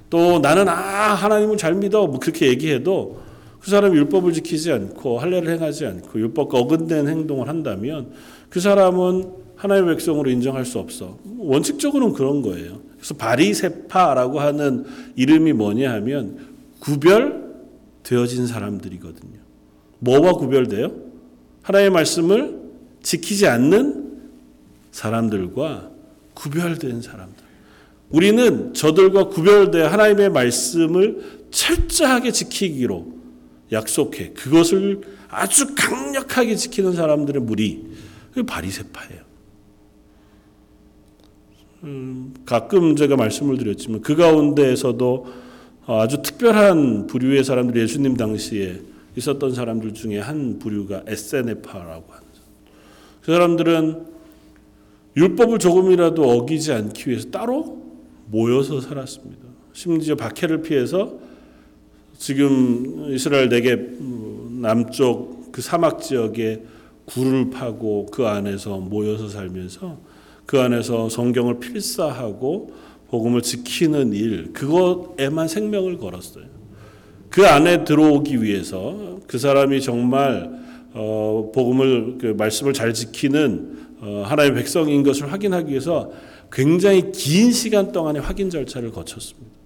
또 0.09 0.39
나는 0.39 0.69
아 0.69 1.15
하나님을 1.15 1.57
잘 1.57 1.75
믿어 1.75 2.07
뭐 2.07 2.21
그렇게 2.21 2.47
얘기해도 2.47 3.21
그 3.59 3.69
사람이 3.69 3.97
율법을 3.97 4.33
지키지 4.33 4.71
않고 4.71 5.19
할례를 5.19 5.53
행하지 5.55 5.87
않고 5.87 6.21
율법과 6.21 6.57
어긋된 6.57 7.09
행동을 7.09 7.49
한다면 7.49 8.13
그 8.49 8.61
사람은 8.61 9.46
하나님의 9.57 9.95
백성으로 9.97 10.31
인정할 10.31 10.65
수 10.65 10.79
없어. 10.79 11.19
원칙적으로는 11.39 12.15
그런 12.15 12.43
거예요. 12.43 12.81
그래서 12.97 13.15
바리세파라고 13.15 14.41
하는 14.41 14.85
이름이 15.17 15.53
뭐냐 15.55 15.93
하면 15.95 16.39
구별되어진 16.81 18.47
사람들이거든요. 18.47 19.39
뭐와 19.99 20.35
구별돼요? 20.35 20.93
하나님의 21.63 21.91
말씀을 21.91 22.61
지키지 23.03 23.47
않는 23.47 24.19
사람들과 24.93 25.91
구별된 26.35 27.03
사람들. 27.03 27.45
우리는 28.11 28.73
저들과 28.75 29.29
구별되어 29.29 29.89
하나님의 29.89 30.31
말씀을 30.31 31.43
철저하게 31.51 32.31
지키기로 32.31 33.15
약속해. 33.73 34.33
그것을 34.33 35.01
아주 35.29 35.75
강력하게 35.75 36.55
지키는 36.55 36.93
사람들의 36.93 37.43
무리. 37.43 37.87
그게 38.33 38.47
바리새파예요. 38.47 39.26
음, 41.87 42.35
가끔 42.45 42.97
제가 42.97 43.17
말씀을 43.17 43.59
드렸지만 43.59 44.01
그 44.01 44.17
가운데에서도 44.17 45.27
아주 45.87 46.21
특별한 46.21 47.07
부류의 47.07 47.45
사람들이 47.45 47.81
예수님 47.81 48.17
당시에 48.17 48.81
있었던 49.17 49.55
사람들 49.55 49.95
중에 49.95 50.19
한 50.19 50.59
부류가 50.59 51.05
에세네파라고 51.07 52.13
하는 52.13 52.27
그 53.23 53.33
사람들은 53.33 54.07
율법을 55.17 55.59
조금이라도 55.59 56.23
어기지 56.29 56.73
않기 56.73 57.11
위해서 57.11 57.31
따로 57.31 57.83
모여서 58.27 58.81
살았습니다. 58.81 59.43
심지어 59.73 60.15
박해를 60.15 60.63
피해서 60.63 61.19
지금 62.19 63.07
이스라엘 63.11 63.49
내게 63.49 63.77
남쪽 64.61 65.51
그 65.53 65.63
사막 65.63 66.03
지역에 66.03 66.63
굴을 67.07 67.51
파고 67.51 68.07
그 68.07 68.27
안에서 68.27 68.79
모여서 68.79 69.29
살면서 69.29 69.99
그 70.47 70.61
안에서 70.61 71.09
성경을 71.09 71.59
필사하고 71.59 72.73
복음을 73.09 73.43
지키는 73.43 74.13
일 74.13 74.53
그것에만 74.53 75.49
생명을 75.49 75.99
걸었어요. 75.99 76.45
그 77.29 77.47
안에 77.47 77.85
들어오기 77.85 78.43
위해서 78.43 79.19
그 79.27 79.39
사람이 79.39 79.81
정말 79.81 80.51
어, 80.95 81.51
복음을 81.55 82.17
그 82.19 82.27
말씀을 82.39 82.73
잘 82.73 82.95
지키는 82.95 83.87
어, 84.01 84.25
하나님의 84.27 84.63
백성인 84.63 85.03
것을 85.03 85.33
확인하기 85.33 85.71
위해서 85.71 86.11
굉장히 86.51 87.11
긴 87.13 87.53
시간 87.53 87.93
동안의 87.93 88.23
확인 88.23 88.49
절차를 88.49 88.93
거쳤습니다. 88.93 89.57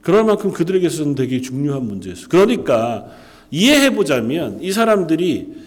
그럴 0.00 0.24
만큼 0.24 0.52
그들에게서는 0.52 1.14
되게 1.14 1.40
중요한 1.40 1.84
문제였어요. 1.84 2.28
그러니까 2.28 3.06
이해해 3.50 3.90
보자면 3.90 4.58
이 4.62 4.72
사람들이 4.72 5.65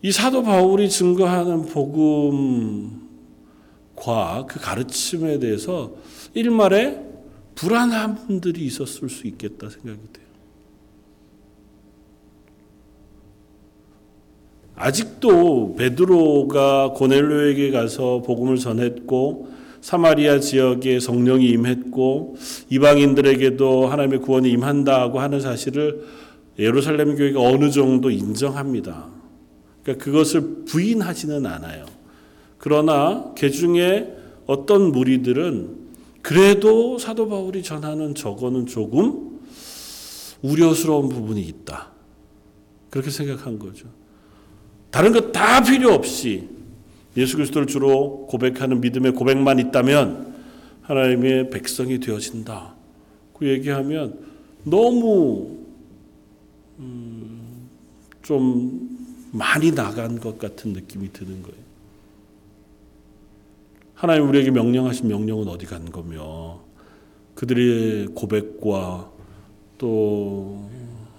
이 0.00 0.12
사도 0.12 0.42
바울이 0.42 0.88
증거하는 0.88 1.66
복음과 1.66 2.96
그 4.48 4.60
가르침에 4.60 5.38
대해서 5.38 5.92
일말에 6.34 7.04
불안한 7.56 8.14
분들이 8.14 8.64
있었을 8.64 9.08
수 9.08 9.26
있겠다 9.26 9.68
생각이 9.68 10.00
돼요. 10.12 10.28
아직도 14.76 15.74
베드로가 15.74 16.92
고넬료에게 16.92 17.72
가서 17.72 18.22
복음을 18.22 18.56
전했고 18.56 19.48
사마리아 19.80 20.38
지역에 20.38 21.00
성령이 21.00 21.46
임했고 21.48 22.36
이방인들에게도 22.70 23.88
하나님의 23.88 24.20
구원이 24.20 24.48
임한다고 24.50 25.18
하는 25.18 25.40
사실을 25.40 26.04
예루살렘 26.60 27.16
교회가 27.16 27.40
어느 27.40 27.70
정도 27.70 28.10
인정합니다. 28.10 29.17
그러니까 29.88 30.04
그것을 30.04 30.64
부인하지는 30.66 31.46
않아요. 31.46 31.86
그러나 32.58 33.32
그 33.38 33.50
중에 33.50 34.14
어떤 34.46 34.92
무리들은 34.92 35.88
그래도 36.20 36.98
사도 36.98 37.28
바울이 37.28 37.62
전하는 37.62 38.14
저거는 38.14 38.66
조금 38.66 39.40
우려스러운 40.42 41.08
부분이 41.08 41.40
있다. 41.40 41.92
그렇게 42.90 43.10
생각한 43.10 43.58
거죠. 43.58 43.86
다른 44.90 45.12
것 45.12 45.32
다 45.32 45.62
필요 45.62 45.92
없이 45.92 46.48
예수 47.16 47.36
그리스도를 47.36 47.66
주로 47.66 48.26
고백하는 48.26 48.80
믿음의 48.80 49.12
고백만 49.12 49.58
있다면 49.58 50.34
하나님의 50.82 51.50
백성이 51.50 51.98
되어진다. 51.98 52.74
그 53.38 53.48
얘기하면 53.48 54.18
너무 54.64 55.56
음, 56.78 57.68
좀 58.22 58.87
많이 59.32 59.72
나간 59.74 60.18
것 60.18 60.38
같은 60.38 60.72
느낌이 60.72 61.12
드는 61.12 61.42
거예요. 61.42 61.68
하나님 63.94 64.28
우리에게 64.28 64.50
명령하신 64.50 65.08
명령은 65.08 65.48
어디 65.48 65.66
간 65.66 65.90
거며 65.90 66.60
그들의 67.34 68.08
고백과 68.14 69.10
또 69.78 70.68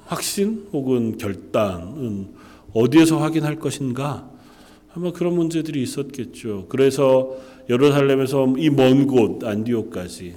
확신 0.05 0.67
혹은 0.71 1.17
결단은 1.17 2.33
어디에서 2.73 3.17
확인할 3.19 3.57
것인가? 3.59 4.29
아마 4.93 5.11
그런 5.11 5.33
문제들이 5.35 5.81
있었겠죠. 5.83 6.65
그래서 6.69 7.37
예루살렘에서 7.69 8.47
이 8.57 8.69
먼 8.69 9.07
곳 9.07 9.43
안디옥까지 9.43 10.35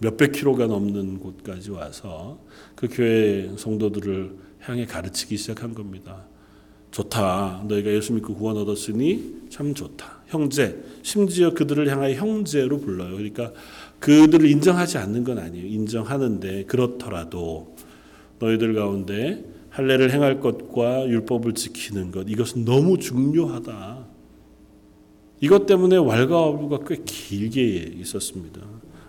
몇백 0.00 0.32
킬로가 0.32 0.66
넘는 0.66 1.18
곳까지 1.18 1.70
와서 1.70 2.38
그 2.76 2.88
교회 2.90 3.50
성도들을 3.56 4.36
향해 4.60 4.84
가르치기 4.86 5.36
시작한 5.36 5.74
겁니다. 5.74 6.27
좋다. 6.90 7.64
너희가 7.68 7.90
예수 7.90 8.12
믿고 8.12 8.34
구원 8.34 8.56
얻었으니 8.56 9.36
참 9.50 9.74
좋다. 9.74 10.22
형제. 10.26 10.82
심지어 11.02 11.50
그들을 11.50 11.88
향하여 11.90 12.14
형제로 12.14 12.78
불러요. 12.78 13.12
그러니까 13.12 13.52
그들을 14.00 14.48
인정하지 14.48 14.98
않는 14.98 15.24
건 15.24 15.38
아니에요. 15.38 15.66
인정하는데 15.66 16.64
그렇더라도 16.64 17.74
너희들 18.38 18.74
가운데 18.74 19.44
할례를 19.70 20.12
행할 20.12 20.40
것과 20.40 21.08
율법을 21.08 21.54
지키는 21.54 22.10
것 22.10 22.28
이것은 22.28 22.64
너무 22.64 22.98
중요하다. 22.98 24.06
이것 25.40 25.66
때문에 25.66 25.96
왈가왈부가 25.96 26.80
꽤 26.86 26.96
길게 27.04 27.92
있었습니다. 28.00 28.60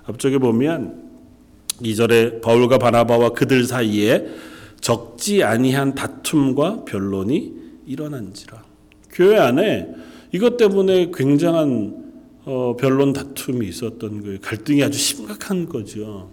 앞쪽에 0.03 0.37
보면 0.37 1.09
2절에 1.81 2.41
바울과 2.41 2.77
바나바와 2.77 3.29
그들 3.29 3.63
사이에 3.63 4.27
적지 4.79 5.43
아니한 5.43 5.95
다툼과 5.95 6.85
변론이 6.85 7.58
일어난지라. 7.89 8.63
교회 9.11 9.37
안에 9.37 9.87
이것 10.31 10.57
때문에 10.57 11.11
굉장한 11.13 12.09
어, 12.45 12.75
변론 12.79 13.13
다툼이 13.13 13.67
있었던 13.67 14.23
거예요. 14.23 14.37
갈등이 14.41 14.83
아주 14.83 14.97
심각한 14.97 15.67
거죠. 15.67 16.29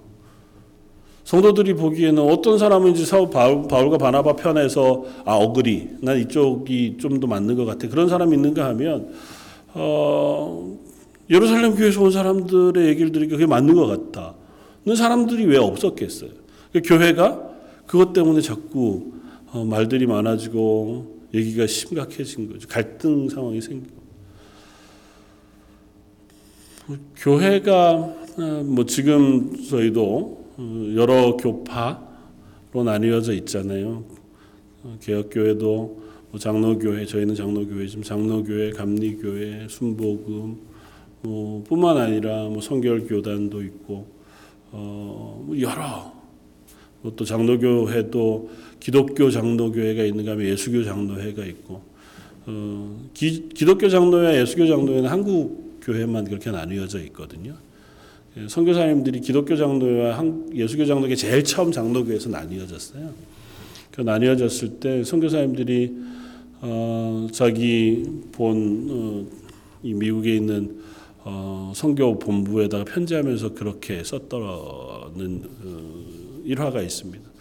성도들이 1.24 1.74
보기에는 1.74 2.22
어떤 2.22 2.56
사람인지 2.58 3.04
사울 3.04 3.30
바울, 3.30 3.66
바울과 3.66 3.98
바나바 3.98 4.36
편에서 4.36 5.04
아 5.24 5.34
어그리 5.34 5.88
난 6.00 6.18
이쪽이 6.20 6.98
좀 7.00 7.18
더 7.18 7.26
맞는 7.26 7.56
것 7.56 7.64
같아 7.64 7.88
그런 7.88 8.08
사람이 8.08 8.36
있는가 8.36 8.64
하면 8.66 9.10
어, 9.74 10.78
예루살렘 11.28 11.74
교회에서 11.74 12.02
온 12.02 12.12
사람들의 12.12 12.86
얘기를 12.86 13.10
들으니까 13.10 13.34
그게 13.36 13.46
맞는 13.46 13.74
것 13.74 13.86
같다. 13.86 14.34
는 14.84 14.94
사람들이 14.94 15.46
왜 15.46 15.58
없었겠어요? 15.58 16.30
그러니까 16.70 16.96
교회가 16.96 17.50
그것 17.86 18.12
때문에 18.12 18.40
자꾸 18.40 19.12
어, 19.52 19.64
말들이 19.64 20.06
많아지고 20.06 21.15
얘기가 21.34 21.66
심각해진 21.66 22.50
거죠. 22.50 22.68
갈등 22.68 23.28
상황이 23.28 23.60
생기고. 23.60 24.06
교회가 27.16 27.92
어, 27.94 28.62
뭐 28.64 28.84
지금 28.86 29.56
저희도 29.68 30.46
어, 30.58 30.92
여러 30.94 31.36
교파로 31.36 32.84
나뉘어져 32.84 33.32
있잖아요. 33.32 34.04
어, 34.84 34.96
개혁교회도 35.00 36.06
뭐 36.30 36.40
장로교회, 36.40 37.06
저희는 37.06 37.34
장로교회, 37.34 37.86
지금 37.86 38.02
장로교회, 38.02 38.70
감리교회, 38.70 39.66
순복음, 39.68 40.60
뭐 41.22 41.64
뿐만 41.64 41.96
아니라 41.96 42.44
뭐 42.44 42.60
성결교단도 42.60 43.62
있고, 43.62 44.06
어, 44.70 45.42
뭐 45.46 45.60
여러, 45.60 46.12
뭐또 47.02 47.24
장로교회도 47.24 48.50
기독교 48.86 49.32
장로교회가 49.32 50.04
있는가 50.04 50.30
하면 50.30 50.46
예수교 50.46 50.84
장로회가 50.84 51.44
있고, 51.44 51.82
어, 52.46 53.04
기, 53.14 53.48
기독교 53.48 53.88
장로와 53.88 54.36
예수교 54.36 54.68
장로회는 54.68 55.10
한국 55.10 55.80
교회만 55.82 56.26
그렇게 56.26 56.52
나뉘어져 56.52 57.00
있거든요. 57.06 57.56
예, 58.36 58.46
선교사님들이 58.46 59.22
기독교 59.22 59.56
장로와 59.56 60.16
한, 60.16 60.48
예수교 60.54 60.86
장로회 60.86 61.16
제일 61.16 61.42
처음 61.42 61.72
장로교에서 61.72 62.28
나뉘어졌어요. 62.28 63.10
그 63.90 64.02
나뉘어졌을 64.02 64.78
때 64.78 65.02
선교사님들이 65.02 65.92
어, 66.60 67.26
자기 67.32 68.04
본 68.30 68.86
어, 68.88 69.26
이 69.82 69.94
미국에 69.94 70.36
있는 70.36 70.76
어, 71.24 71.72
선교 71.74 72.16
본부에다가 72.20 72.84
편지하면서 72.84 73.54
그렇게 73.54 74.04
썼더는 74.04 75.42
어, 75.64 76.04
일화가 76.44 76.82
있습니다. 76.82 77.35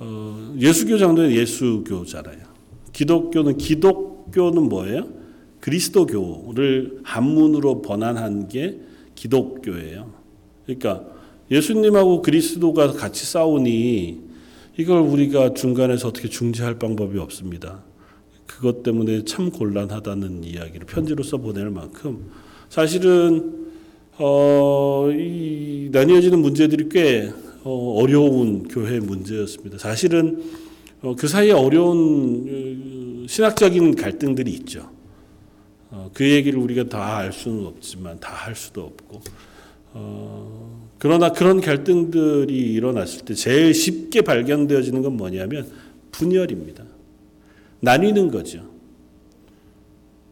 어, 0.00 0.54
예수교 0.58 0.98
장로는 0.98 1.32
예수교잖아요. 1.32 2.38
기독교는 2.92 3.58
기독교는 3.58 4.68
뭐예요? 4.68 5.08
그리스도교를 5.60 7.00
한문으로 7.02 7.82
번안한 7.82 8.48
게 8.48 8.78
기독교예요. 9.14 10.12
그러니까 10.64 11.04
예수님하고 11.50 12.22
그리스도가 12.22 12.92
같이 12.92 13.26
싸우니 13.26 14.20
이걸 14.76 15.00
우리가 15.00 15.54
중간에서 15.54 16.08
어떻게 16.08 16.28
중재할 16.28 16.78
방법이 16.78 17.18
없습니다. 17.18 17.82
그것 18.46 18.82
때문에 18.82 19.24
참 19.24 19.50
곤란하다는 19.50 20.44
이야기를 20.44 20.86
편지로 20.86 21.22
써 21.22 21.38
보낼 21.38 21.70
만큼 21.70 22.30
사실은 22.68 23.66
어, 24.18 25.08
이 25.12 25.90
나뉘어지는 25.92 26.40
문제들이 26.40 26.88
꽤 26.88 27.32
어, 27.70 28.06
려운 28.06 28.66
교회 28.68 28.98
문제였습니다. 28.98 29.76
사실은 29.78 30.42
어, 31.02 31.14
그 31.16 31.28
사이에 31.28 31.52
어려운 31.52 33.24
어, 33.24 33.26
신학적인 33.28 33.94
갈등들이 33.94 34.50
있죠. 34.52 34.90
어, 35.90 36.10
그 36.14 36.28
얘기를 36.28 36.58
우리가 36.58 36.84
다 36.84 37.18
알 37.18 37.32
수는 37.32 37.66
없지만 37.66 38.18
다 38.20 38.32
할 38.34 38.54
수도 38.54 38.82
없고 38.82 39.20
어, 39.92 40.88
그러나 40.98 41.30
그런 41.32 41.60
갈등들이 41.60 42.54
일어났을 42.72 43.24
때 43.24 43.34
제일 43.34 43.74
쉽게 43.74 44.22
발견되어지는 44.22 45.02
건 45.02 45.16
뭐냐면 45.16 45.70
분열입니다. 46.12 46.84
나뉘는 47.80 48.30
거죠. 48.30 48.62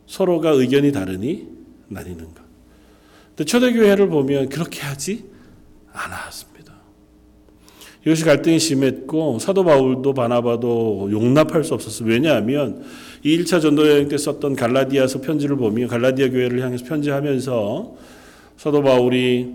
서로가 0.07 0.51
의견이 0.51 0.91
다르니 0.93 1.47
나뉘는 1.89 2.25
것. 2.25 2.35
근데 3.29 3.45
초대교회를 3.45 4.09
보면 4.09 4.49
그렇게 4.49 4.81
하지 4.81 5.25
않았습니다. 5.93 6.56
이것이 8.07 8.25
갈등이 8.25 8.61
심했고 8.61 9.41
사도 9.41 9.65
바울도 9.65 10.15
바나바도 10.15 11.09
용납할 11.11 11.65
수 11.65 11.75
없었어요. 11.75 12.09
왜냐하면 12.09 12.85
이 13.25 13.37
1차 13.37 13.61
전도 13.61 13.89
여행 13.91 14.09
때 14.09 14.17
썼던 14.17 14.55
갈라디아서 14.55 15.21
편지를 15.21 15.57
보면 15.57 15.89
갈라디아 15.89 16.31
교회를 16.31 16.63
향해서 16.63 16.85
편지하면서 16.85 17.97
사도 18.59 18.83
바울이 18.83 19.49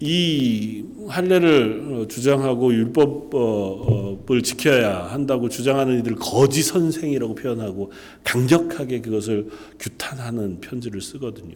이 0.00 0.84
할례를 1.06 2.06
주장하고 2.08 2.74
율법을 2.74 4.42
지켜야 4.42 5.04
한다고 5.04 5.48
주장하는 5.48 6.00
이들 6.00 6.16
거짓 6.16 6.64
선생이라고 6.64 7.36
표현하고 7.36 7.92
강력하게 8.24 9.00
그것을 9.00 9.46
규탄하는 9.78 10.60
편지를 10.60 11.00
쓰거든요. 11.00 11.54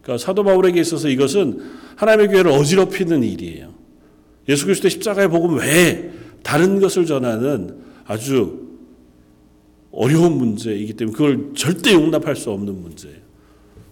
그러니까 0.00 0.24
사도 0.24 0.42
바울에게 0.42 0.80
있어서 0.80 1.10
이것은 1.10 1.60
하나님의 1.96 2.28
교회를 2.28 2.50
어지럽히는 2.50 3.22
일이에요. 3.24 3.77
예수 4.48 4.64
그리스도의 4.64 4.90
십자가의 4.90 5.28
복음 5.28 5.58
외에 5.58 6.10
다른 6.42 6.80
것을 6.80 7.04
전하는 7.06 7.76
아주 8.06 8.68
어려운 9.92 10.38
문제이기 10.38 10.94
때문에 10.94 11.16
그걸 11.16 11.54
절대 11.54 11.92
용납할 11.92 12.36
수 12.36 12.50
없는 12.50 12.80
문제예요. 12.80 13.18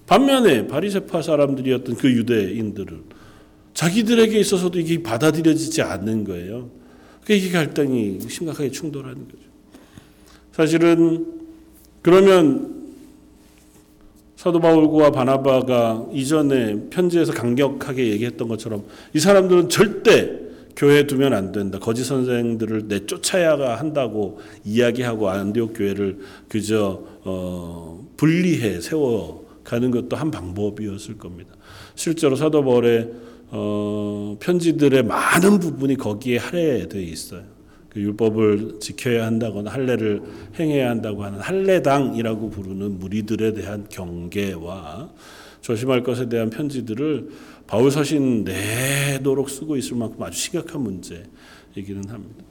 반면에 0.06 0.66
바리새파 0.66 1.20
사람들이었던 1.20 1.96
그 1.96 2.10
유대인들은 2.10 3.02
자기들에게 3.74 4.38
있어서도 4.38 4.78
이게 4.78 5.02
받아들여지지 5.02 5.82
않는 5.82 6.24
거예요. 6.24 6.70
이게 7.28 7.50
갈등이 7.50 8.20
심각하게 8.28 8.70
충돌하는 8.70 9.26
거죠. 9.26 9.42
사실은 10.52 11.26
그러면 12.02 12.86
사도 14.36 14.60
바울과 14.60 15.10
바나바가 15.10 16.06
이전에 16.12 16.88
편지에서 16.88 17.32
강력하게 17.32 18.10
얘기했던 18.12 18.46
것처럼 18.46 18.84
이 19.12 19.18
사람들은 19.18 19.68
절대 19.68 20.45
교회에 20.76 21.06
두면 21.06 21.32
안 21.32 21.52
된다. 21.52 21.78
거짓 21.78 22.04
선생들을 22.04 22.86
내쫓아야 22.88 23.56
한다고 23.78 24.40
이야기하고 24.64 25.30
안디옥 25.30 25.72
교회를 25.74 26.18
그저 26.48 27.02
어, 27.24 28.06
분리해 28.16 28.80
세워 28.80 29.46
가는 29.64 29.90
것도 29.90 30.16
한 30.16 30.30
방법이었을 30.30 31.18
겁니다. 31.18 31.54
실제로 31.94 32.36
사도 32.36 32.62
바울의 32.62 33.10
어, 33.48 34.36
편지들의 34.38 35.02
많은 35.04 35.58
부분이 35.58 35.96
거기에 35.96 36.38
할애되어 36.38 37.00
있어요. 37.00 37.42
그 37.88 38.00
율법을 38.00 38.76
지켜야 38.80 39.24
한다거나 39.24 39.70
할례를 39.70 40.20
행해야 40.58 40.90
한다고 40.90 41.24
하는 41.24 41.40
할례당이라고 41.40 42.50
부르는 42.50 42.98
무리들에 42.98 43.54
대한 43.54 43.86
경계와 43.88 45.10
조심할 45.62 46.02
것에 46.02 46.28
대한 46.28 46.50
편지들을 46.50 47.28
바울 47.66 47.90
서신 47.90 48.44
내도록 48.44 49.50
쓰고 49.50 49.76
있을 49.76 49.96
만큼 49.96 50.22
아주 50.22 50.38
심각한 50.38 50.82
문제이기는 50.82 52.08
합니다. 52.08 52.44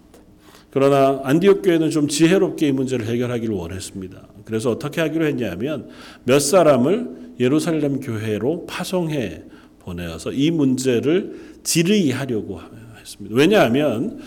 그러나 0.71 1.21
안디옥 1.23 1.61
교회는 1.61 1.89
좀 1.89 2.09
지혜롭게 2.09 2.67
이 2.67 2.71
문제를 2.73 3.07
해결하기를 3.07 3.55
원했습니다. 3.55 4.27
그래서 4.43 4.71
어떻게 4.71 4.99
하기로 4.99 5.25
했냐면 5.25 5.87
몇 6.25 6.39
사람을 6.39 7.35
예루살렘 7.39 8.01
교회로 8.01 8.65
파송해 8.65 9.43
보내어서 9.79 10.33
이 10.33 10.51
문제를 10.51 11.59
질의하려고 11.63 12.59
했습니다. 12.99 13.35
왜냐하면 13.35 14.19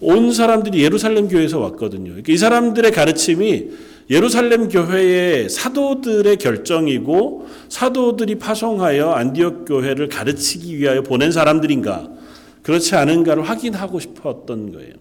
온 0.00 0.32
사람들이 0.32 0.80
예루살렘 0.82 1.28
교회에서 1.28 1.58
왔거든요. 1.58 2.10
그러니까 2.10 2.32
이 2.32 2.36
사람들의 2.36 2.92
가르침이 2.92 3.70
예루살렘 4.10 4.68
교회의 4.68 5.48
사도들의 5.48 6.36
결정이고 6.38 7.46
사도들이 7.68 8.36
파송하여 8.36 9.10
안디옥 9.10 9.66
교회를 9.66 10.08
가르치기 10.08 10.78
위하여 10.78 11.02
보낸 11.02 11.30
사람들인가 11.30 12.08
그렇지 12.62 12.94
않은가를 12.96 13.42
확인하고 13.42 14.00
싶었던 14.00 14.72
거예요. 14.72 14.94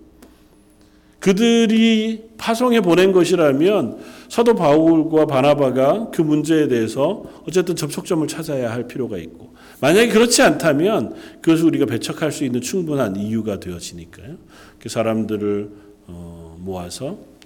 그들이 1.19 2.29
파송해 2.37 2.81
보낸 2.81 3.11
것이라면 3.11 3.97
사도 4.29 4.55
바울과 4.55 5.25
바나바가 5.25 6.11
그 6.11 6.21
문제에 6.21 6.67
대해서 6.67 7.23
어쨌든 7.47 7.75
접촉점을 7.75 8.27
찾아야 8.27 8.71
할 8.71 8.87
필요가 8.87 9.17
있고 9.17 9.55
만약에 9.79 10.09
그렇지 10.09 10.41
않다면 10.41 11.15
그것을 11.41 11.65
우리가 11.65 11.85
배척할 11.85 12.31
수 12.31 12.43
있는 12.43 12.61
충분한 12.61 13.15
이유가 13.15 13.59
되어지니까요. 13.59 14.35
그 14.79 14.89
사람들을 14.89 15.69
어, 16.07 16.55
모아서 16.59 17.17
아, 17.17 17.36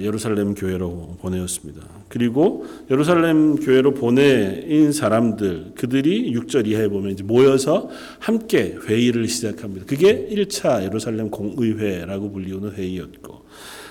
예루살렘 0.00 0.54
교회로 0.54 1.16
보내었습니다. 1.20 1.80
그리고 2.08 2.66
예루살렘 2.90 3.56
교회로 3.56 3.94
보내인 3.94 4.92
사람들 4.92 5.72
그들이 5.76 6.32
6절 6.34 6.66
이하에 6.66 6.88
보면 6.88 7.12
이제 7.12 7.22
모여서 7.22 7.88
함께 8.18 8.76
회의를 8.86 9.28
시작합니다. 9.28 9.86
그게 9.86 10.26
1차 10.30 10.82
예루살렘 10.82 11.30
공의회라고 11.30 12.32
불리우는 12.32 12.72
회의였고 12.72 13.44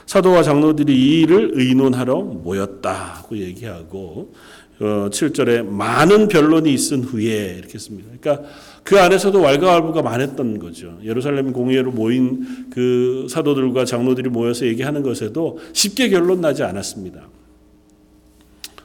사도와 0.05 0.43
장로들이 0.43 0.93
이 0.93 1.21
일을 1.21 1.51
의논하러 1.53 2.21
모였다고 2.21 3.37
얘기하고 3.37 4.33
어, 4.81 5.09
7절에 5.11 5.65
많은 5.65 6.29
변론이 6.29 6.73
있은 6.73 7.03
후에 7.03 7.57
이렇게 7.59 7.77
씁니다. 7.77 8.09
그러니까 8.19 8.49
그 8.83 8.99
안에서도 8.99 9.39
왈가왈부가 9.39 10.01
많았던 10.01 10.59
거죠. 10.59 10.97
예루살렘 11.03 11.53
공회로 11.53 11.91
모인 11.91 12.69
그 12.71 13.27
사도들과 13.29 13.85
장로들이 13.85 14.29
모여서 14.29 14.65
얘기하는 14.65 15.03
것에도 15.03 15.59
쉽게 15.73 16.09
결론 16.09 16.41
나지 16.41 16.63
않았습니다. 16.63 17.27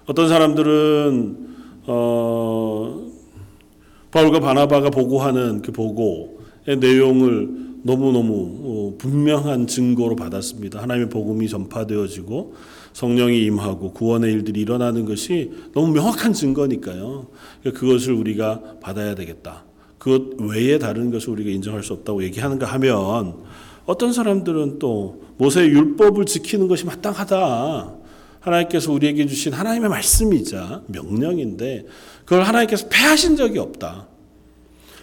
어떤 0.06 0.28
사람들은 0.28 1.54
어, 1.86 3.06
바울과 4.10 4.40
바나바가 4.40 4.90
보고하는 4.90 5.62
그 5.62 5.72
보고의 5.72 6.78
내용을 6.78 7.64
너무너무 7.82 8.60
어, 8.62 8.94
분명한 8.98 9.66
증거로 9.66 10.16
받았습니다. 10.16 10.80
하나님의 10.82 11.10
복음이 11.10 11.48
전파되어지고 11.48 12.54
성령이 12.94 13.44
임하고 13.44 13.92
구원의 13.92 14.32
일들이 14.32 14.60
일어나는 14.60 15.04
것이 15.04 15.52
너무 15.74 15.92
명확한 15.92 16.32
증거니까요. 16.32 17.26
그것을 17.74 18.14
우리가 18.14 18.78
받아야 18.80 19.14
되겠다. 19.14 19.63
그것 20.04 20.38
외에 20.38 20.78
다른 20.78 21.10
것을 21.10 21.30
우리가 21.30 21.48
인정할 21.48 21.82
수 21.82 21.94
없다고 21.94 22.22
얘기하는가 22.24 22.66
하면 22.66 23.36
어떤 23.86 24.12
사람들은 24.12 24.78
또 24.78 25.22
모세의 25.38 25.70
율법을 25.70 26.26
지키는 26.26 26.68
것이 26.68 26.84
마땅하다. 26.84 27.94
하나님께서 28.40 28.92
우리에게 28.92 29.24
주신 29.24 29.54
하나님의 29.54 29.88
말씀이자 29.88 30.82
명령인데 30.88 31.86
그걸 32.26 32.42
하나님께서 32.42 32.86
폐하신 32.90 33.36
적이 33.36 33.60
없다. 33.60 34.06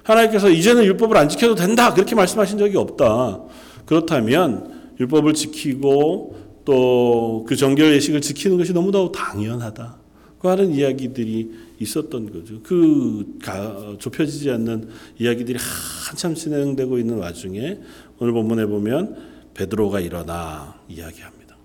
하나님께서 0.04 0.52
이제는 0.52 0.84
율법을 0.84 1.18
안 1.18 1.28
지켜도 1.30 1.56
된다. 1.56 1.96
그렇게 1.96 2.14
말씀하신 2.14 2.60
적이 2.60 2.78
없다. 2.78 3.40
그렇다면 3.88 4.94
율법을 5.00 5.34
지키고 5.34 6.36
또 6.64 7.44
그 7.48 7.56
정결 7.56 7.92
예식을 7.96 8.22
지키는 8.22 8.58
것이 8.58 8.72
너무나 8.72 9.12
당연하다. 9.12 9.98
그 10.38 10.48
하는 10.48 10.76
이야기들이 10.76 11.71
있었던 11.82 12.32
거죠. 12.32 12.60
그 12.64 13.38
가, 13.42 13.96
좁혀지지 14.00 14.52
않는 14.52 14.90
이야기들이 15.20 15.58
한참 16.08 16.36
진행되고 16.36 16.98
있는 16.98 17.18
와중에 17.18 17.80
오늘 18.20 18.34
본문에 18.34 18.66
보면 18.68 19.18
베드로가 19.54 20.00
일어나 20.00 20.76
이야기합니다. 20.88 21.58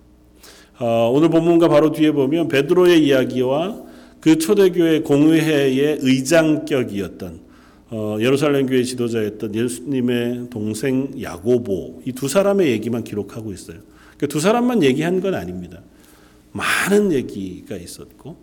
어, 0.79 1.11
오늘 1.13 1.29
본문과 1.29 1.67
바로 1.69 1.91
뒤에 1.91 2.11
보면 2.11 2.47
베드로의 2.47 3.05
이야기와 3.05 3.83
그 4.19 4.37
초대교회 4.37 5.01
공회의 5.01 5.99
의장격이었던 6.01 7.47
어, 7.89 8.17
예루살렘 8.19 8.65
교회 8.67 8.83
지도자였던 8.83 9.55
예수님의 9.55 10.49
동생 10.49 11.11
야고보 11.21 12.01
이 12.05 12.11
두 12.11 12.27
사람의 12.27 12.69
얘기만 12.71 13.03
기록하고 13.03 13.53
있어요. 13.53 13.77
그두 14.17 14.39
사람만 14.39 14.83
얘기한 14.83 15.21
건 15.21 15.35
아닙니다. 15.35 15.81
많은 16.51 17.11
얘기가 17.13 17.75
있었고 17.75 18.35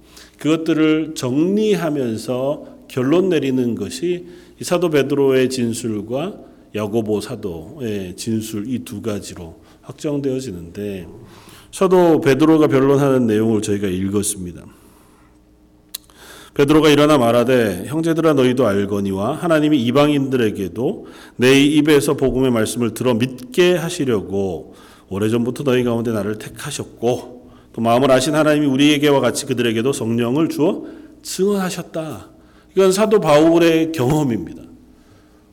그것들을 0.45 1.15
정리하면서 1.15 2.67
결론 2.89 3.31
내리는 3.31 3.75
것이 3.75 4.27
사도 4.61 4.91
베드로의 4.91 5.49
진술과 5.49 6.35
야고보 6.75 7.23
사도의 7.23 8.15
진술 8.17 8.69
이 8.69 8.85
두 8.85 9.01
가지로 9.01 9.61
확정되어지는데 9.81 11.09
사도 11.73 12.21
베드로가 12.21 12.67
변론하는 12.67 13.27
내용을 13.27 13.63
저희가 13.63 13.89
읽었습니다. 13.89 14.65
베드로가 16.53 16.91
일어나 16.91 17.17
말하되 17.17 17.87
형제들아 17.87 18.35
너희도 18.35 18.67
알거니와 18.67 19.37
하나님이 19.37 19.83
이방인들에게도 19.87 21.07
내 21.37 21.59
입에서 21.65 22.15
복음의 22.15 22.51
말씀을 22.51 22.93
들어 22.93 23.15
믿게 23.15 23.77
하시려고 23.77 24.75
오래전부터 25.09 25.65
너희 25.65 25.85
가운데 25.85 26.13
나를 26.13 26.39
택하셨고 26.39 27.44
또 27.75 27.83
마음을 27.83 28.11
아신 28.11 28.35
하나님이 28.35 28.67
우리에게와 28.67 29.21
같이 29.21 29.47
그들에게도 29.47 29.93
성령을 29.93 30.49
주어 30.49 30.85
증언하셨다. 31.23 32.31
이건 32.77 32.93
사도 32.93 33.21
바울의 33.21 33.93
경험입니다. 33.93 34.63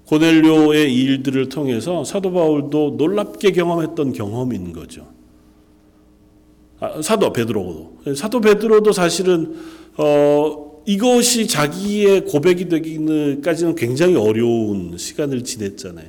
고넬료의 0.05 0.93
일들을 0.93 1.49
통해서 1.49 2.03
사도 2.03 2.31
바울도 2.31 2.95
놀랍게 2.97 3.51
경험했던 3.51 4.13
경험인 4.13 4.71
거죠. 4.71 5.07
아, 6.79 7.01
사도 7.01 7.31
베드로도 7.33 8.15
사도 8.15 8.39
베드로도 8.39 8.91
사실은 8.91 9.55
어, 9.97 10.81
이것이 10.85 11.47
자기의 11.47 12.25
고백이 12.25 12.69
되기까지는 12.69 13.75
굉장히 13.75 14.15
어려운 14.15 14.95
시간을 14.97 15.43
지냈잖아요. 15.43 16.07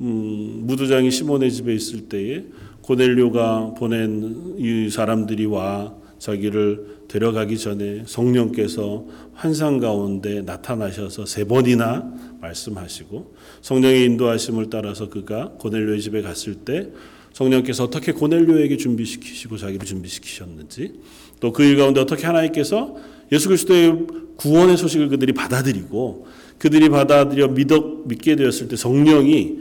음, 0.00 0.62
무도장이 0.64 1.10
시몬의 1.10 1.52
집에 1.52 1.74
있을 1.74 2.08
때에 2.08 2.44
고넬료가 2.82 3.74
보낸 3.78 4.54
이 4.58 4.88
사람들이 4.90 5.46
와 5.46 5.94
자기를 6.18 7.02
데려가기 7.08 7.58
전에 7.58 8.04
성령께서 8.06 9.04
환상 9.34 9.78
가운데 9.80 10.42
나타나셔서 10.42 11.26
세 11.26 11.44
번이나 11.44 12.12
말씀하시고 12.40 13.34
성령의 13.60 14.04
인도하심을 14.04 14.70
따라서 14.70 15.08
그가 15.08 15.52
고넬료의 15.58 16.00
집에 16.00 16.22
갔을 16.22 16.54
때 16.54 16.88
성령께서 17.32 17.84
어떻게 17.84 18.12
고넬료에게 18.12 18.76
준비시키시고 18.76 19.56
자기를 19.56 19.86
준비시키셨는지 19.86 21.00
또 21.40 21.52
그 21.52 21.64
일 21.64 21.76
가운데 21.76 22.00
어떻게 22.00 22.26
하나님께서 22.26 22.94
예수 23.32 23.48
그리스도의 23.48 24.06
구원의 24.36 24.76
소식을 24.76 25.08
그들이 25.08 25.32
받아들이고 25.32 26.26
그들이 26.58 26.88
받아들여 26.88 27.48
믿어 27.48 28.02
믿게 28.06 28.36
되었을 28.36 28.68
때 28.68 28.76
성령이 28.76 29.58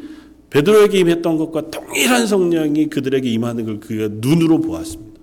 베드로에게 0.52 1.00
임했던 1.00 1.38
것과 1.38 1.72
동일한 1.72 2.28
성령이 2.28 2.88
그들에게 2.88 3.28
임하는 3.30 3.66
걸 3.66 3.80
그가 3.80 4.10
눈으로 4.12 4.60
보았습니다. 4.62 5.20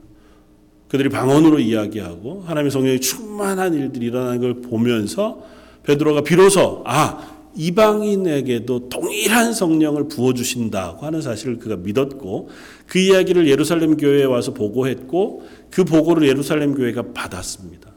그들이 0.89 1.11
방언으로 1.11 1.61
이야기하고 1.61 2.43
하나님의 2.47 2.71
성령이 2.71 3.01
충만한 3.01 3.75
일들이 3.75 4.07
일어나는 4.07 4.41
걸 4.41 4.55
보면서 4.63 5.43
베드로가 5.83 6.23
비로소 6.23 6.83
아 6.87 7.37
이방인에게도 7.55 8.89
동일한 8.89 9.53
성령을 9.53 10.09
부어 10.09 10.33
주신다고 10.33 11.05
하는 11.05 11.21
사실을 11.21 11.59
그가 11.59 11.77
믿었고 11.77 12.49
그 12.87 12.99
이야기를 12.99 13.49
예루살렘 13.49 13.99
교회에 13.99 14.25
와서 14.25 14.55
보고했고 14.55 15.43
그 15.71 15.85
보고를 15.85 16.27
예루살렘 16.27 16.75
교회가 16.75 17.13
받았습니다. 17.13 17.93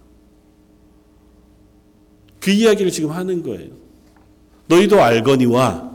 그 2.42 2.52
이야기를 2.52 2.92
지금 2.92 3.12
하는 3.12 3.42
거예요. 3.44 3.70
너희도 4.68 5.02
알거니와 5.02 5.91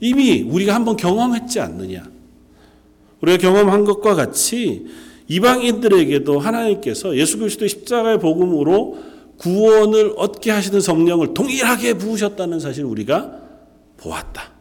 이미 0.00 0.42
우리가 0.42 0.74
한번 0.74 0.96
경험했지 0.96 1.60
않느냐. 1.60 2.04
우리가 3.20 3.38
경험한 3.38 3.84
것과 3.84 4.14
같이 4.14 4.86
이방인들에게도 5.28 6.38
하나님께서 6.38 7.16
예수 7.16 7.38
그리스도의 7.38 7.68
십자가의 7.68 8.18
복음으로 8.18 8.98
구원을 9.36 10.14
얻게 10.16 10.50
하시는 10.50 10.80
성령을 10.80 11.34
동일하게 11.34 11.94
부으셨다는 11.94 12.60
사실을 12.60 12.88
우리가 12.88 13.40
보았다. 13.96 14.52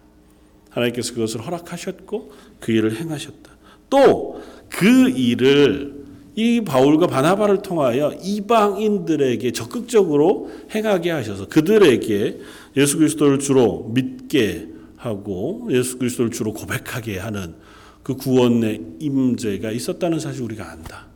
하나님께서 0.70 1.14
그것을 1.14 1.46
허락하셨고 1.46 2.32
그 2.60 2.72
일을 2.72 2.98
행하셨다. 2.98 3.52
또 3.90 4.42
그 4.70 5.10
일을 5.10 6.00
이 6.36 6.62
바울과 6.62 7.08
바나바를 7.08 7.62
통하여 7.62 8.14
이방인들에게 8.24 9.52
적극적으로 9.52 10.50
행하게 10.74 11.12
하셔서 11.12 11.48
그들에게 11.48 12.40
예수 12.78 12.98
그리스도를 12.98 13.40
주로 13.40 13.92
믿게 13.94 14.68
하고 15.00 15.68
예수 15.72 15.98
그리스도를 15.98 16.30
주로 16.30 16.54
고백하게 16.54 17.18
하는 17.18 17.56
그 18.04 18.16
구원의 18.16 18.82
임재가 19.00 19.72
있었다는 19.72 20.20
사실 20.20 20.44
우리가 20.44 20.70
안다. 20.70 21.08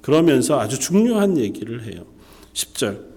그러면서 0.00 0.60
아주 0.60 0.78
중요한 0.78 1.36
얘기를 1.36 1.84
해요. 1.84 2.06
10절. 2.54 3.12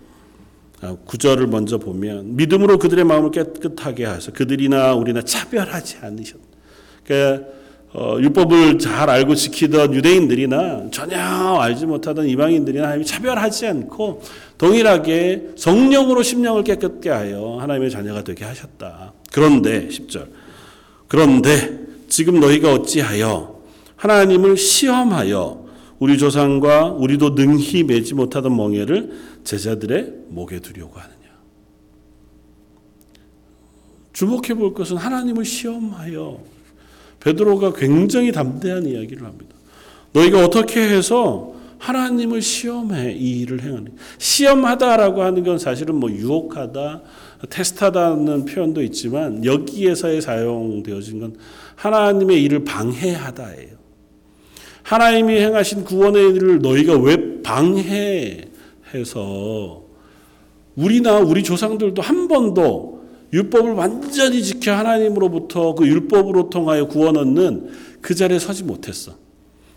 9절을 0.82 1.48
먼저 1.48 1.78
보면 1.80 2.36
믿음으로 2.36 2.78
그들의 2.78 3.06
마음을 3.06 3.32
깨끗하게 3.32 4.06
하셔 4.06 4.32
그들이나 4.34 4.94
우리나 4.94 5.22
차별하지 5.22 5.98
않으셨. 6.02 6.40
그러니까 7.04 7.48
어, 7.98 8.18
율법을 8.20 8.78
잘 8.78 9.10
알고 9.10 9.36
지키던 9.36 9.94
유대인들이나 9.94 10.90
전혀 10.92 11.18
알지 11.18 11.86
못하던 11.86 12.28
이방인들이나 12.28 12.84
하나님이 12.84 13.06
차별하지 13.06 13.68
않고 13.68 14.22
동일하게 14.58 15.52
성령으로 15.56 16.22
심령을 16.22 16.66
깨끗게 16.66 17.10
하여 17.10 17.58
하나님의 17.62 17.90
자녀가 17.90 18.22
되게 18.22 18.44
하셨다. 18.44 19.14
그런데 19.32 19.88
10절. 19.88 20.28
그런데 21.08 21.80
지금 22.10 22.42
너희가 22.42 22.74
어찌하여 22.74 23.62
하나님을 23.96 24.58
시험하여 24.58 25.66
우리 26.00 26.18
조상과 26.18 26.92
우리도 26.92 27.30
능히 27.30 27.84
매지 27.84 28.14
못하던 28.14 28.54
멍에를 28.58 29.14
제자들의 29.46 30.14
목에 30.28 30.60
두려고 30.60 31.00
하느냐. 31.00 31.16
주목해 34.12 34.54
볼 34.56 34.74
것은 34.74 34.98
하나님을 34.98 35.46
시험하여 35.46 36.55
베드로가 37.26 37.74
굉장히 37.74 38.32
담대한 38.32 38.86
이야기를 38.86 39.26
합니다. 39.26 39.56
너희가 40.14 40.46
어떻게 40.46 40.80
해서 40.80 41.56
하나님을 41.80 42.42
시험해 42.42 43.14
이 43.14 43.42
일을 43.42 43.64
행하는 43.64 43.94
시험하다라고 44.18 45.24
하는 45.24 45.44
건 45.44 45.58
사실은 45.58 45.96
뭐 45.96 46.10
유혹하다, 46.12 47.02
테스트하다는 47.50 48.46
표현도 48.46 48.82
있지만 48.84 49.44
여기에서의 49.44 50.22
사용되어진 50.22 51.20
건 51.20 51.36
하나님의 51.76 52.42
일을 52.44 52.64
방해하다예요. 52.64 53.76
하나님이 54.84 55.40
행하신 55.40 55.84
구원의 55.84 56.36
일을 56.36 56.60
너희가 56.60 56.96
왜 56.98 57.42
방해해서 57.42 58.46
우리나 60.76 61.18
우리 61.20 61.44
조상들도 61.44 62.02
한 62.02 62.28
번도 62.28 62.95
율법을 63.34 63.72
완전히 63.72 64.44
지켜 64.44 64.74
하나님으로부터 64.74 65.76
그 65.76 65.88
율법으로 65.88 66.50
통하여 66.50 66.88
구원 66.88 67.18
얻는 67.18 67.70
그 68.02 68.16
자리에 68.16 68.40
서지 68.40 68.64
못했어. 68.64 69.16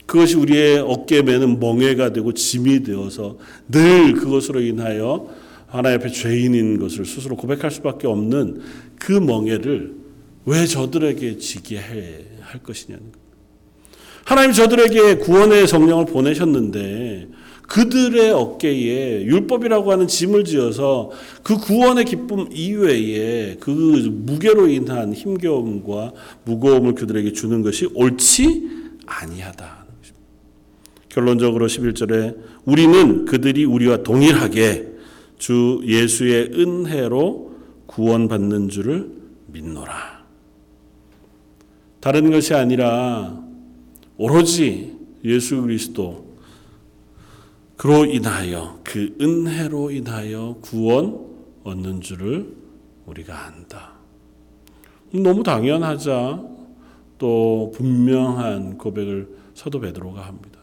그것이 0.06 0.36
우리의 0.36 0.78
어깨에 0.78 1.22
매는 1.22 1.60
멍해가 1.60 2.12
되고 2.12 2.32
짐이 2.32 2.82
되어서 2.82 3.36
늘 3.68 4.14
그것으로 4.14 4.60
인하여 4.60 5.28
하나님 5.66 6.00
앞에 6.00 6.10
죄인인 6.10 6.78
것을 6.78 7.04
스스로 7.04 7.36
고백할 7.36 7.70
수밖에 7.70 8.06
없는 8.06 8.60
그 8.98 9.12
멍해를 9.12 9.94
왜 10.46 10.66
저들에게 10.66 11.36
지게 11.36 11.78
할 12.40 12.62
것이냐는 12.62 13.04
하나님 14.24 14.52
저들에게 14.52 15.16
구원의 15.16 15.66
성령을 15.66 16.06
보내셨는데 16.06 17.28
그들의 17.68 18.30
어깨에 18.30 19.24
율법이라고 19.24 19.92
하는 19.92 20.08
짐을 20.08 20.44
지어서 20.44 21.10
그 21.42 21.58
구원의 21.58 22.06
기쁨 22.06 22.48
이외에 22.50 23.56
그 23.60 23.70
무게로 23.70 24.68
인한 24.68 25.12
힘겨움과 25.12 26.12
무거움을 26.44 26.94
그들에게 26.94 27.32
주는 27.32 27.62
것이 27.62 27.86
옳지 27.94 28.70
아니하다. 29.06 29.86
결론적으로 31.10 31.66
11절에 31.66 32.36
우리는 32.64 33.26
그들이 33.26 33.64
우리와 33.66 34.02
동일하게 34.02 34.88
주 35.36 35.80
예수의 35.84 36.52
은혜로 36.54 37.52
구원받는 37.86 38.70
줄을 38.70 39.10
믿노라. 39.48 40.24
다른 42.00 42.30
것이 42.30 42.54
아니라 42.54 43.42
오로지 44.16 44.96
예수 45.24 45.60
그리스도 45.60 46.27
그로 47.78 48.04
인하여 48.04 48.80
그 48.82 49.16
은혜로 49.20 49.92
인하여 49.92 50.58
구원 50.60 51.28
얻는 51.62 52.00
줄을 52.00 52.56
우리가 53.06 53.46
안다. 53.46 53.92
너무 55.12 55.44
당연하자 55.44 56.42
또 57.18 57.72
분명한 57.76 58.78
고백을 58.78 59.28
사도 59.54 59.78
베드로가 59.78 60.22
합니다. 60.22 60.58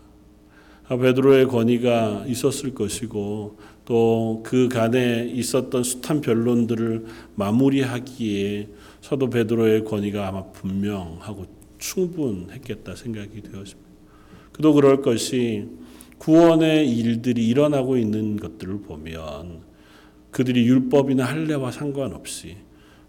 아, 0.89 0.97
베드로의 0.97 1.47
권위가 1.47 2.25
있었을 2.27 2.75
것이고 2.75 3.57
또 3.85 4.41
그 4.43 4.67
간에 4.67 5.25
있었던 5.25 5.83
숱한 5.83 6.19
변론들을 6.19 7.05
마무리하기에 7.35 8.67
사도 9.01 9.29
베드로의 9.29 9.85
권위가 9.85 10.27
아마 10.27 10.43
분명하고 10.51 11.45
충분했겠다 11.77 12.95
생각이 12.95 13.41
되었습니다. 13.41 13.89
그도 14.51 14.73
그럴 14.73 15.01
것이 15.01 15.67
구원의 16.17 16.89
일들이 16.89 17.47
일어나고 17.47 17.97
있는 17.97 18.37
것들을 18.37 18.81
보면 18.81 19.61
그들이 20.31 20.67
율법이나 20.67 21.23
할례와 21.23 21.71
상관없이 21.71 22.57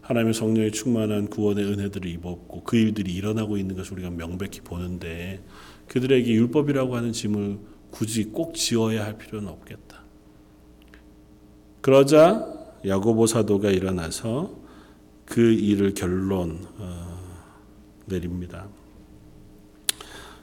하나님의 0.01 0.35
성령에 0.35 0.71
충만한 0.71 1.29
구원의 1.29 1.65
은혜들을 1.65 2.09
입었고 2.09 2.63
그 2.63 2.77
일들이 2.77 3.13
일어나고 3.13 3.57
있는 3.57 3.75
것을 3.75 3.95
우리가 3.95 4.11
명백히 4.11 4.61
보는데 4.61 5.43
그들에게 5.89 6.33
율법이라고 6.33 6.97
하는 6.97 7.13
짐을 7.13 7.59
굳이 7.91 8.25
꼭 8.25 8.55
지어야 8.55 9.05
할 9.05 9.19
필요는 9.19 9.49
없겠다. 9.49 10.03
그러자 11.81 12.47
야고보 12.85 13.27
사도가 13.27 13.71
일어나서 13.71 14.57
그 15.25 15.41
일을 15.41 15.95
결론 15.95 16.65
어, 16.79 17.19
내립니다. 18.07 18.69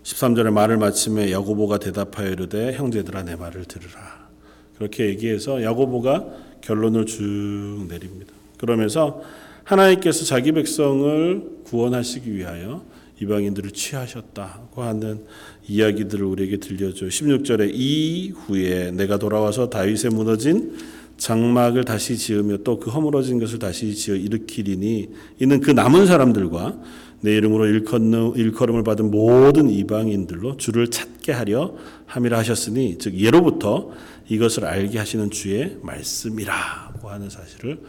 13절의 0.03 0.51
말을 0.51 0.77
마침에 0.77 1.31
야고보가 1.31 1.79
대답하여 1.79 2.29
이르되 2.31 2.73
형제들아 2.73 3.23
내 3.23 3.35
말을 3.35 3.65
들으라. 3.65 4.29
그렇게 4.77 5.07
얘기해서 5.07 5.63
야고보가 5.63 6.25
결론을 6.61 7.05
쭉 7.05 7.85
내립니다. 7.87 8.33
그러면서 8.57 9.21
하나님께서 9.63 10.25
자기 10.25 10.51
백성을 10.51 11.41
구원하시기 11.63 12.33
위하여 12.33 12.83
이방인들을 13.21 13.71
취하셨다고 13.71 14.81
하는 14.81 15.23
이야기들을 15.67 16.25
우리에게 16.25 16.57
들려줘. 16.57 17.05
16절에 17.05 17.71
이후에 17.73 18.91
내가 18.91 19.17
돌아와서 19.17 19.69
다윗의 19.69 20.11
무너진 20.11 20.75
장막을 21.17 21.85
다시 21.85 22.17
지으며 22.17 22.57
또 22.57 22.79
그 22.79 22.89
허물어진 22.89 23.39
것을 23.39 23.59
다시 23.59 23.95
지어 23.95 24.15
일으키리니 24.15 25.09
이는 25.39 25.61
그 25.61 25.71
남은 25.71 26.07
사람들과 26.07 26.77
내 27.23 27.37
이름으로 27.37 27.67
일컬음, 27.67 28.33
일컬음을 28.35 28.83
받은 28.83 29.09
모든 29.09 29.69
이방인들로 29.69 30.57
주를 30.57 30.89
찾게 30.89 31.31
하려 31.31 31.73
함이라 32.05 32.37
하셨으니 32.39 32.97
즉 32.97 33.17
예로부터 33.17 33.91
이것을 34.27 34.65
알게 34.65 34.97
하시는 34.99 35.31
주의 35.31 35.77
말씀이라고 35.81 37.09
하는 37.09 37.29
사실을 37.29 37.79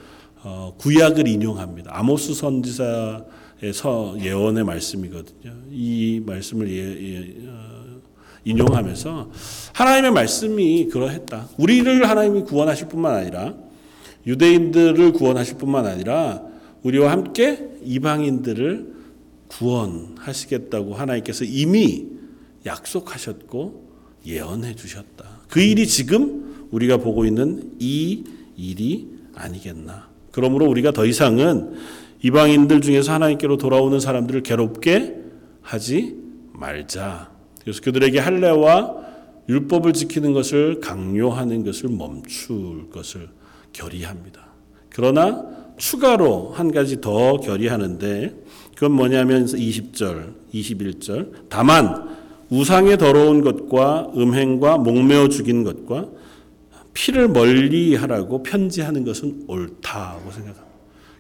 어, 0.45 0.77
구약을 0.79 1.27
인용합니다. 1.27 1.91
아모스 1.99 2.33
선지자의 2.33 3.73
서 3.73 4.15
예언의 4.21 4.63
말씀이거든요. 4.63 5.53
이 5.73 6.23
말씀을 6.25 6.71
예, 6.71 6.77
예, 6.77 7.49
어, 7.49 8.01
인용하면서 8.45 9.33
하나님의 9.73 10.13
말씀이 10.13 10.87
그러했다. 10.87 11.49
우리를 11.59 12.09
하나님이 12.09 12.43
구원하실 12.43 12.87
뿐만 12.87 13.17
아니라 13.17 13.55
유대인들을 14.29 15.13
구원하실 15.13 15.59
뿐만 15.59 15.87
아니라 15.87 16.41
우리와 16.85 17.11
함께 17.11 17.71
이방인들을 17.83 18.94
구원하시겠다고 19.49 20.95
하나님께서 20.95 21.45
이미 21.45 22.07
약속하셨고 22.67 23.85
예언해 24.27 24.75
주셨다. 24.75 25.41
그 25.49 25.61
일이 25.61 25.87
지금 25.87 26.69
우리가 26.71 26.97
보고 26.97 27.25
있는 27.25 27.73
이 27.79 28.25
일이 28.57 29.09
아니겠나. 29.35 30.09
그러므로 30.31 30.67
우리가 30.67 30.93
더 30.93 31.07
이상은 31.07 31.75
이방인들 32.23 32.81
중에서 32.81 33.13
하나님께로 33.13 33.59
돌아오는 33.59 34.01
사람들을 34.01 34.43
괴롭게 34.43 35.17
하지 35.61 36.17
말자. 36.53 37.31
그래서 37.61 37.81
그들에게 37.83 38.19
할례와 38.19 39.05
율법을 39.49 39.93
지키는 39.93 40.33
것을 40.33 40.81
강요하는 40.81 41.65
것을 41.65 41.91
멈출 41.91 42.89
것을 42.91 43.29
결의합니다. 43.73 44.47
그러나 44.89 45.45
추가로 45.77 46.51
한 46.51 46.73
가지 46.73 47.01
더 47.01 47.39
결의하는데 47.39 48.44
그건 48.85 48.97
뭐냐면 48.97 49.47
20절, 49.47 50.35
21절. 50.53 51.49
다만 51.49 52.07
우상의 52.51 52.99
더러운 52.99 53.41
것과 53.41 54.13
음행과 54.15 54.77
목매어 54.77 55.29
죽인 55.29 55.65
것과 55.65 56.09
피를 56.93 57.29
멀리 57.29 57.95
하라고 57.95 58.43
편지하는 58.43 59.07
것은 59.07 59.45
옳다고 59.49 60.31
생각합니다. 60.31 60.65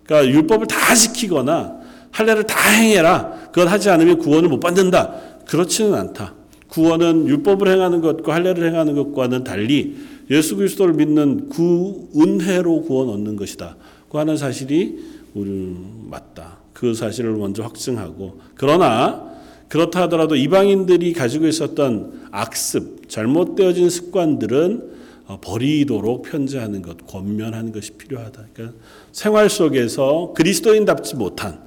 그러니까 0.04 0.30
율법을 0.30 0.66
다 0.66 0.94
지키거나 0.94 1.80
할례를 2.10 2.44
다 2.44 2.70
행해라. 2.70 3.30
그걸 3.46 3.68
하지 3.68 3.88
않으면 3.88 4.18
구원을 4.18 4.50
못 4.50 4.60
받는다. 4.60 5.14
그렇지는 5.48 5.94
않다. 5.94 6.34
구원은 6.68 7.26
율법을 7.28 7.66
행하는 7.66 8.02
것과 8.02 8.34
할례를 8.34 8.68
행하는 8.68 8.94
것과는 8.94 9.42
달리 9.42 9.96
예수 10.30 10.56
그리스도를 10.56 10.92
믿는 10.92 11.48
구 11.48 12.10
은혜로 12.14 12.82
구원 12.82 13.08
얻는 13.08 13.36
것이다. 13.36 13.76
그 14.10 14.18
하는 14.18 14.36
사실이 14.36 14.98
우리 15.32 15.74
맞다. 16.10 16.53
그 16.74 16.92
사실을 16.92 17.32
먼저 17.32 17.62
확증하고 17.62 18.40
그러나 18.56 19.32
그렇다 19.68 20.02
하더라도 20.02 20.36
이방인들이 20.36 21.14
가지고 21.14 21.46
있었던 21.46 22.28
악습, 22.30 23.08
잘못되어진 23.08 23.88
습관들은 23.88 24.92
어, 25.26 25.38
버리도록 25.40 26.22
편지하는 26.22 26.82
것, 26.82 27.06
권면하는 27.06 27.72
것이 27.72 27.92
필요하다. 27.92 28.44
그러니까 28.52 28.78
생활 29.10 29.48
속에서 29.48 30.34
그리스도인답지 30.36 31.16
못한 31.16 31.60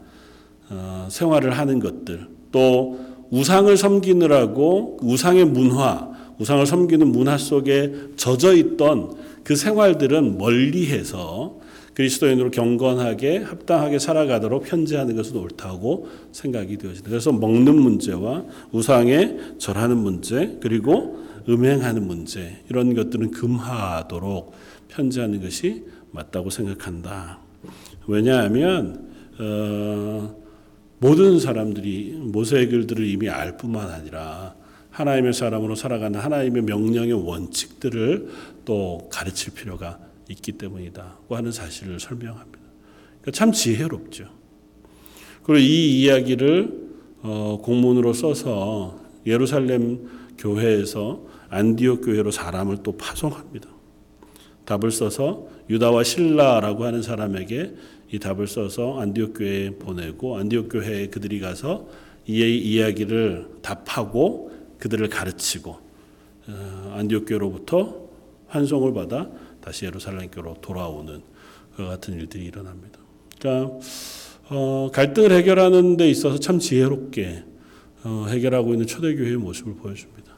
어, 0.69 1.07
생활을 1.09 1.57
하는 1.57 1.79
것들, 1.79 2.27
또 2.51 2.99
우상을 3.31 3.75
섬기느라고 3.75 4.99
우상의 5.01 5.45
문화, 5.45 6.09
우상을 6.39 6.65
섬기는 6.65 7.11
문화 7.11 7.37
속에 7.37 7.93
젖어 8.15 8.53
있던 8.53 9.15
그 9.43 9.55
생활들은 9.55 10.37
멀리해서 10.37 11.57
그리스도인으로 11.97 12.51
경건하게 12.51 13.39
합당하게 13.39 13.97
살아가도록 13.97 14.65
편지하는 14.65 15.15
것은 15.15 15.35
옳다고 15.35 16.07
생각이 16.31 16.77
되어집니다. 16.77 17.09
그래서 17.09 17.31
먹는 17.31 17.75
문제와 17.75 18.45
우상에 18.71 19.35
절하는 19.57 19.97
문제 19.97 20.59
그리고 20.61 21.25
음행하는 21.49 22.05
문제 22.05 22.63
이런 22.69 22.93
것들은 22.93 23.31
금하도록 23.31 24.53
편지하는 24.89 25.41
것이 25.41 25.85
맞다고 26.11 26.51
생각한다. 26.51 27.39
왜냐하면 28.05 29.09
어, 29.39 30.35
모든 30.99 31.39
사람들이 31.39 32.15
모세의 32.15 32.69
글들을 32.69 33.07
이미 33.07 33.27
알 33.27 33.57
뿐만 33.57 33.89
아니라 33.89 34.53
하나님의 34.91 35.33
사람으로 35.33 35.73
살아가는 35.73 36.19
하나님의 36.19 36.61
명령의 36.61 37.13
원칙들을 37.13 38.27
또 38.65 39.09
가르칠 39.11 39.55
필요가 39.55 40.06
있기 40.29 40.53
때문이다고 40.53 41.35
하는 41.35 41.51
사실을 41.51 41.99
설명합니다. 41.99 42.59
그러니까 43.21 43.31
참 43.31 43.51
지혜롭죠. 43.51 44.25
그리고 45.43 45.59
이 45.59 46.01
이야기를 46.01 46.87
어, 47.21 47.59
공문으로 47.63 48.13
써서 48.13 48.99
예루살렘 49.25 50.07
교회에서 50.37 51.25
안디옥 51.49 52.05
교회로 52.05 52.31
사람을 52.31 52.83
또 52.83 52.97
파송합니다. 52.97 53.69
답을 54.65 54.91
써서 54.91 55.47
유다와 55.69 56.03
신라라고 56.03 56.83
하는 56.83 57.01
사람에게 57.01 57.73
이 58.11 58.19
답을 58.19 58.47
써서 58.47 58.99
안디옥 58.99 59.37
교회에 59.37 59.71
보내고 59.71 60.37
안디옥 60.37 60.69
교회에 60.69 61.07
그들이 61.07 61.39
가서 61.39 61.87
이 62.25 62.41
이야기를 62.41 63.47
답하고 63.61 64.51
그들을 64.79 65.07
가르치고 65.09 65.77
어, 66.49 66.93
안디옥 66.97 67.25
교회로부터 67.27 68.07
환송을 68.47 68.93
받아 68.93 69.29
다시 69.61 69.85
예루살렘 69.85 70.29
교로 70.29 70.55
돌아오는 70.61 71.21
그 71.75 71.85
같은 71.85 72.15
일들이 72.15 72.45
일어납니다. 72.45 72.99
그러니까 73.39 73.79
어, 74.49 74.89
갈등을 74.93 75.31
해결하는 75.31 75.97
데 75.97 76.09
있어서 76.09 76.39
참 76.39 76.59
지혜롭게 76.59 77.43
어, 78.03 78.25
해결하고 78.29 78.73
있는 78.73 78.87
초대교회의 78.87 79.37
모습을 79.37 79.75
보여줍니다. 79.75 80.35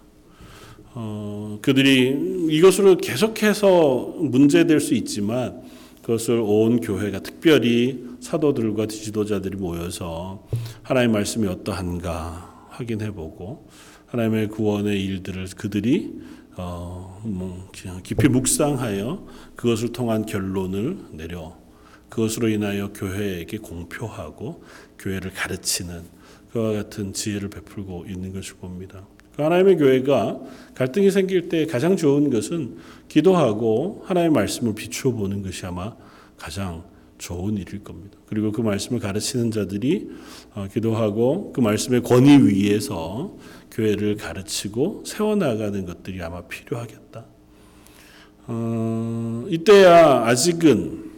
어, 0.95 1.59
그들이 1.61 2.47
이것으로 2.49 2.97
계속해서 2.97 4.15
문제될 4.17 4.80
수 4.80 4.95
있지만 4.95 5.61
그것을 6.01 6.41
온 6.43 6.82
교회가 6.82 7.20
특별히 7.20 8.03
사도들과 8.20 8.88
지도자들이 8.88 9.57
모여서 9.57 10.47
하나님의 10.82 11.13
말씀이 11.13 11.47
어떠한가 11.47 12.67
확인해보고 12.72 13.67
하나님의 14.07 14.47
구원의 14.47 15.03
일들을 15.05 15.45
그들이 15.55 16.13
어, 16.62 17.22
뭐 17.24 17.70
깊이 18.03 18.28
묵상하여 18.28 19.26
그것을 19.55 19.93
통한 19.93 20.26
결론을 20.26 20.97
내려 21.12 21.57
그것으로 22.10 22.49
인하여 22.49 22.91
교회에게 22.91 23.60
공표하고 23.60 24.64
교회를 24.97 25.32
가르치는 25.34 26.01
그와 26.51 26.74
같은 26.74 27.14
지혜를 27.14 27.49
베풀고 27.49 28.05
있는 28.10 28.34
것을 28.34 28.55
봅니다. 28.55 29.07
그 29.36 29.43
하나님의 29.43 29.78
교회가 29.78 30.39
갈등이 30.76 31.12
생길 31.12 31.47
때 31.47 31.66
가장 31.66 31.95
좋은 31.95 32.30
것은 32.30 32.78
기도하고 33.07 34.03
하나님의 34.05 34.34
말씀을 34.34 34.76
비추어 34.76 35.14
보는 35.14 35.43
것이 35.43 35.66
아마 35.66 35.95
가장 36.36 36.84
좋은 37.20 37.57
일일 37.57 37.84
겁니다. 37.84 38.18
그리고 38.26 38.51
그 38.51 38.62
말씀을 38.62 38.99
가르치는 38.99 39.51
자들이 39.51 40.10
어, 40.55 40.68
기도하고 40.74 41.53
그 41.53 41.62
말씀의 41.62 42.01
권위 42.01 42.38
위에서 42.38 43.38
교회를 43.72 44.15
가르치고 44.17 45.03
세워나가는 45.05 45.86
것들이 45.86 46.22
아마 46.22 46.41
필요하겠다. 46.41 47.26
어, 48.47 49.45
이때야 49.49 50.24
아직은 50.26 51.09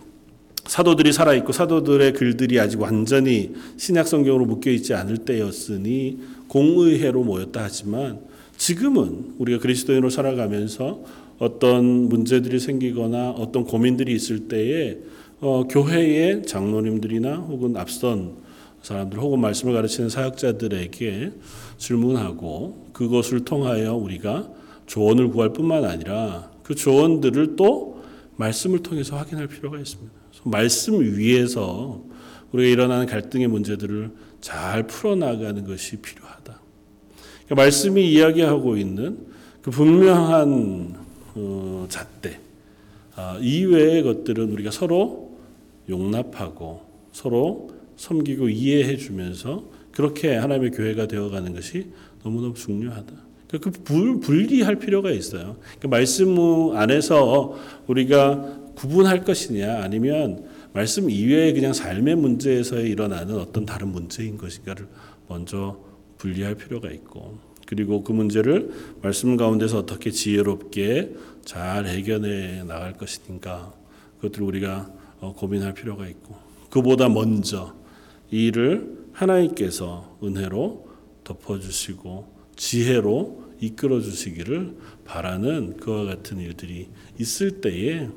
사도들이 0.65 1.11
살아있고 1.11 1.51
사도들의 1.53 2.13
글들이 2.13 2.59
아직 2.59 2.79
완전히 2.79 3.53
신약 3.77 4.07
성경으로 4.07 4.45
묶여 4.45 4.69
있지 4.71 4.93
않을 4.93 5.19
때였으니 5.19 6.19
공의회로 6.47 7.23
모였다 7.23 7.63
하지만 7.63 8.19
지금은 8.57 9.35
우리가 9.39 9.59
그리스도인으로 9.59 10.09
살아가면서 10.09 11.03
어떤 11.39 12.07
문제들이 12.07 12.59
생기거나 12.59 13.31
어떤 13.31 13.63
고민들이 13.63 14.13
있을 14.13 14.47
때에 14.47 14.99
어, 15.39 15.63
교회의 15.67 16.43
장로님들이나 16.43 17.35
혹은 17.37 17.75
앞선 17.75 18.33
사람들 18.83 19.19
혹은 19.19 19.39
말씀을 19.39 19.73
가르치는 19.73 20.09
사역자들에게 20.09 21.31
질문하고 21.81 22.89
그것을 22.93 23.43
통하여 23.43 23.95
우리가 23.95 24.47
조언을 24.85 25.29
구할 25.29 25.51
뿐만 25.51 25.83
아니라 25.83 26.51
그 26.61 26.75
조언들을 26.75 27.55
또 27.55 28.03
말씀을 28.35 28.83
통해서 28.83 29.17
확인할 29.17 29.47
필요가 29.47 29.79
있습니다. 29.79 30.11
말씀 30.43 30.99
위에서 31.01 32.03
우리가 32.51 32.69
일어나는 32.69 33.07
갈등의 33.07 33.47
문제들을 33.47 34.11
잘 34.41 34.85
풀어나가는 34.85 35.65
것이 35.65 35.97
필요하다. 35.97 36.59
그러니까 37.45 37.55
말씀이 37.55 38.11
이야기하고 38.11 38.77
있는 38.77 39.25
그 39.61 39.71
분명한 39.71 40.95
어, 41.35 41.85
잣대 41.89 42.39
아, 43.15 43.37
이외의 43.41 44.03
것들은 44.03 44.51
우리가 44.51 44.69
서로 44.71 45.37
용납하고 45.89 46.81
서로 47.11 47.71
섬기고 47.95 48.49
이해해 48.49 48.97
주면서 48.97 49.63
그렇게 49.91 50.35
하나님의 50.35 50.71
교회가 50.71 51.07
되어가는 51.07 51.53
것이 51.53 51.87
너무너무 52.23 52.53
중요하다. 52.53 53.13
그 53.59 53.71
분리할 54.21 54.77
필요가 54.77 55.11
있어요. 55.11 55.57
그 55.79 55.87
말씀 55.87 56.37
안에서 56.73 57.57
우리가 57.87 58.59
구분할 58.75 59.25
것이냐 59.25 59.81
아니면 59.83 60.45
말씀 60.73 61.09
이외의 61.09 61.53
그냥 61.53 61.73
삶의 61.73 62.15
문제에서 62.15 62.79
일어나는 62.79 63.35
어떤 63.35 63.65
다른 63.65 63.89
문제인 63.89 64.37
것인가를 64.37 64.87
먼저 65.27 65.77
분리할 66.17 66.55
필요가 66.55 66.89
있고 66.91 67.37
그리고 67.67 68.03
그 68.03 68.11
문제를 68.11 68.71
말씀 69.01 69.35
가운데서 69.35 69.79
어떻게 69.79 70.11
지혜롭게 70.11 71.15
잘 71.43 71.87
해결해 71.87 72.63
나갈 72.63 72.93
것인가 72.93 73.73
그것들을 74.17 74.45
우리가 74.45 74.91
어, 75.19 75.33
고민할 75.33 75.73
필요가 75.73 76.07
있고 76.07 76.35
그보다 76.69 77.09
먼저 77.09 77.75
이 78.31 78.47
일을 78.47 79.00
하나님께서 79.13 80.17
은혜로 80.23 80.87
덮어주시고 81.23 82.27
지혜로 82.55 83.43
이끌어 83.59 84.01
주시기를 84.01 84.75
바라는 85.05 85.77
그와 85.77 86.05
같은 86.05 86.39
일들이 86.39 86.87
있을 87.19 87.61
때에 87.61 88.09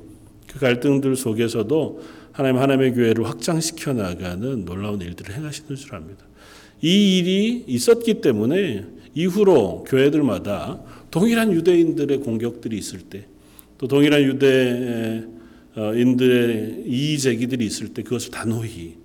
그 0.46 0.58
갈등들 0.58 1.16
속에서도 1.16 2.02
하나님 2.32 2.58
하나님의 2.58 2.94
교회를 2.94 3.26
확장시켜 3.26 3.92
나가는 3.92 4.64
놀라운 4.64 5.00
일들을 5.00 5.34
행하시는 5.34 5.76
줄 5.76 5.94
압니다. 5.94 6.24
이 6.82 7.18
일이 7.18 7.64
있었기 7.66 8.20
때문에 8.20 8.86
이후로 9.14 9.84
교회들마다 9.84 10.82
동일한 11.10 11.52
유대인들의 11.52 12.18
공격들이 12.18 12.76
있을 12.76 13.00
때, 13.02 13.26
또 13.78 13.86
동일한 13.86 14.22
유대인들의 15.76 16.84
이의 16.86 17.18
제기들이 17.18 17.64
있을 17.64 17.94
때 17.94 18.02
그것을 18.02 18.30
단호히 18.32 18.96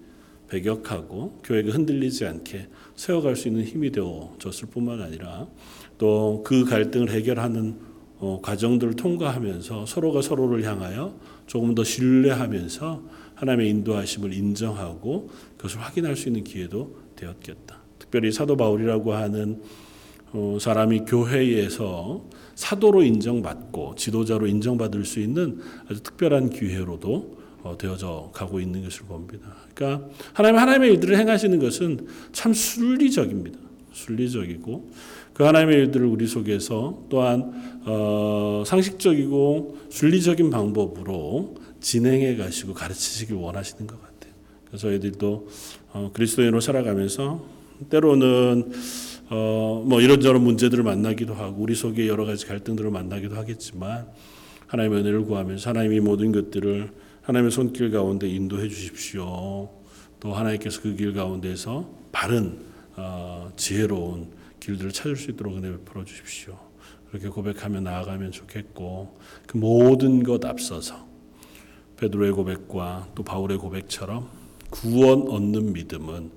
배격하고 0.49 1.39
교회가 1.43 1.71
흔들리지 1.71 2.25
않게 2.25 2.67
세워갈 2.95 3.35
수 3.35 3.47
있는 3.47 3.63
힘이 3.63 3.91
되어졌을 3.91 4.67
뿐만 4.69 5.01
아니라 5.01 5.47
또 5.97 6.43
그 6.43 6.65
갈등을 6.65 7.11
해결하는 7.11 7.75
어, 8.19 8.39
과정들을 8.41 8.95
통과하면서 8.95 9.85
서로가 9.85 10.21
서로를 10.21 10.63
향하여 10.63 11.15
조금 11.47 11.73
더 11.73 11.83
신뢰하면서 11.83 13.03
하나님의 13.35 13.69
인도하심을 13.69 14.33
인정하고 14.33 15.29
그것을 15.57 15.79
확인할 15.79 16.17
수 16.17 16.27
있는 16.27 16.43
기회도 16.43 16.97
되었겠다. 17.15 17.79
특별히 17.97 18.31
사도 18.31 18.57
바울이라고 18.57 19.13
하는 19.13 19.61
어, 20.33 20.57
사람이 20.59 21.05
교회에서 21.05 22.25
사도로 22.55 23.03
인정받고 23.03 23.95
지도자로 23.95 24.47
인정받을 24.47 25.05
수 25.05 25.21
있는 25.21 25.59
아주 25.89 26.03
특별한 26.03 26.49
기회로도 26.49 27.13
어, 27.15 27.38
되어져 27.77 28.31
가고 28.33 28.59
있는 28.59 28.83
것을 28.83 29.03
봅니다. 29.05 29.47
그러니까 29.73 30.07
하나님 30.33 30.57
하나님의 30.59 30.93
일들을 30.93 31.17
행하시는 31.17 31.59
것은 31.59 32.07
참 32.31 32.53
순리적입니다. 32.53 33.59
순리적이고 33.93 34.91
그 35.33 35.43
하나님의 35.43 35.77
일들을 35.77 36.05
우리 36.05 36.27
속에서 36.27 37.03
또한 37.09 37.81
어, 37.85 38.63
상식적이고 38.65 39.77
순리적인 39.89 40.49
방법으로 40.49 41.55
진행해 41.79 42.35
가시고 42.35 42.73
가르치시길 42.73 43.35
원하시는 43.35 43.87
것 43.87 44.01
같아요. 44.01 44.33
그래서 44.67 44.87
저희들도 44.87 45.47
어, 45.93 46.11
그리스도인으로 46.13 46.59
살아가면서 46.59 47.45
때로는 47.89 48.71
어, 49.29 49.83
뭐 49.87 50.01
이런저런 50.01 50.43
문제들을 50.43 50.83
만나기도 50.83 51.33
하고 51.35 51.61
우리 51.61 51.75
속에 51.75 52.07
여러 52.07 52.25
가지 52.25 52.45
갈등들을 52.45 52.89
만나기도 52.91 53.35
하겠지만 53.35 54.07
하나님의 54.67 55.01
은혜를 55.01 55.23
구하면서 55.23 55.69
하나님이 55.69 55.99
모든 55.99 56.31
것들을 56.31 56.89
하나님의 57.29 57.51
손길 57.51 57.91
가운데 57.91 58.27
인도해 58.27 58.67
주십시오. 58.67 59.69
또 60.19 60.33
하나님께서 60.33 60.81
그 60.81 60.95
길 60.95 61.13
가운데서 61.13 61.87
바른 62.11 62.59
어, 62.95 63.51
지혜로운 63.55 64.31
길들을 64.59 64.91
찾을 64.91 65.15
수 65.15 65.29
있도록 65.29 65.55
은혜 65.55 65.69
베풀어 65.69 66.03
주십시오. 66.05 66.57
그렇게 67.07 67.29
고백하며 67.29 67.81
나아가면 67.81 68.31
좋겠고 68.31 69.19
그 69.45 69.57
모든 69.57 70.23
것 70.23 70.43
앞서서 70.43 71.07
베드로의 71.97 72.31
고백과 72.31 73.09
또 73.13 73.21
바울의 73.21 73.59
고백처럼 73.59 74.27
구원 74.71 75.27
얻는 75.29 75.73
믿음은 75.73 76.31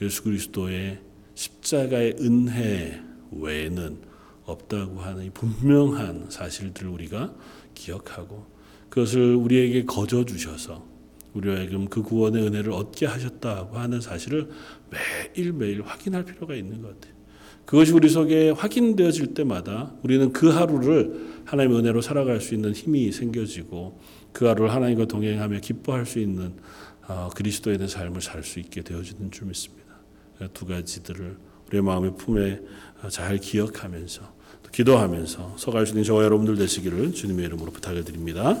예수 0.00 0.22
그리스도의 0.24 1.00
십자가의 1.34 2.16
은혜 2.18 3.02
외에는 3.30 3.98
없다고 4.46 5.00
하는 5.00 5.26
이 5.26 5.30
분명한 5.30 6.30
사실들을 6.30 6.88
우리가 6.88 7.34
기억하고 7.74 8.49
그것을 8.90 9.34
우리에게 9.36 9.86
거저 9.86 10.24
주셔서 10.24 10.84
우리에게 11.32 11.78
그 11.88 12.02
구원의 12.02 12.42
은혜를 12.42 12.72
얻게 12.72 13.06
하셨다고 13.06 13.78
하는 13.78 14.00
사실을 14.00 14.50
매일매일 14.90 15.82
확인할 15.82 16.24
필요가 16.24 16.54
있는 16.54 16.82
것 16.82 16.88
같아요. 16.88 17.14
그것이 17.64 17.92
우리 17.92 18.08
속에 18.08 18.50
확인되어질 18.50 19.32
때마다 19.32 19.94
우리는 20.02 20.32
그 20.32 20.48
하루를 20.48 21.42
하나님의 21.44 21.78
은혜로 21.78 22.00
살아갈 22.00 22.40
수 22.40 22.54
있는 22.54 22.72
힘이 22.72 23.12
생겨지고 23.12 24.00
그 24.32 24.46
하루를 24.46 24.72
하나님과 24.72 25.04
동행하며 25.04 25.60
기뻐할 25.60 26.04
수 26.04 26.18
있는 26.18 26.54
어, 27.06 27.30
그리스도인의 27.34 27.88
삶을 27.88 28.20
살 28.22 28.42
수 28.42 28.58
있게 28.58 28.82
되어지는 28.82 29.30
줄 29.30 29.46
믿습니다. 29.46 29.80
두 30.52 30.66
가지들을 30.66 31.36
우리의 31.68 31.82
마음의 31.82 32.16
품에 32.16 32.60
잘 33.08 33.38
기억하면서 33.38 34.39
기도하면서 34.72 35.54
서갈 35.56 35.86
수 35.86 35.92
있는 35.92 36.04
저와 36.04 36.24
여러분들 36.24 36.56
되시기를 36.56 37.12
주님의 37.12 37.46
이름으로 37.46 37.72
부탁을 37.72 38.04
드립니다. 38.04 38.56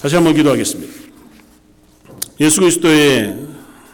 다시 0.00 0.14
한번 0.14 0.34
기도하겠습니다. 0.34 0.92
예수 2.40 2.60
그리스도의 2.60 3.38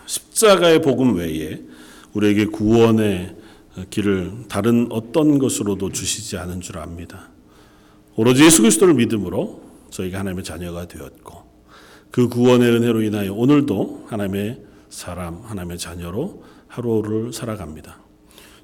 십자가의 0.06 0.82
복음 0.82 1.16
외에 1.16 1.60
우리에게 2.12 2.46
구원의 2.46 3.36
길을 3.90 4.44
다른 4.48 4.88
어떤 4.90 5.38
것으로도 5.38 5.92
주시지 5.92 6.36
않은 6.36 6.60
줄 6.60 6.78
압니다. 6.78 7.30
오로지 8.16 8.44
예수 8.44 8.62
그리스도를 8.62 8.94
믿음으로 8.94 9.62
저희가 9.90 10.18
하나님의 10.18 10.44
자녀가 10.44 10.86
되었고 10.86 11.44
그 12.10 12.28
구원의 12.28 12.68
은혜로 12.68 13.02
인하여 13.02 13.32
오늘도 13.32 14.06
하나님의 14.08 14.60
사람, 14.88 15.42
하나님의 15.42 15.78
자녀로 15.78 16.42
하루를 16.66 17.32
살아갑니다. 17.32 18.00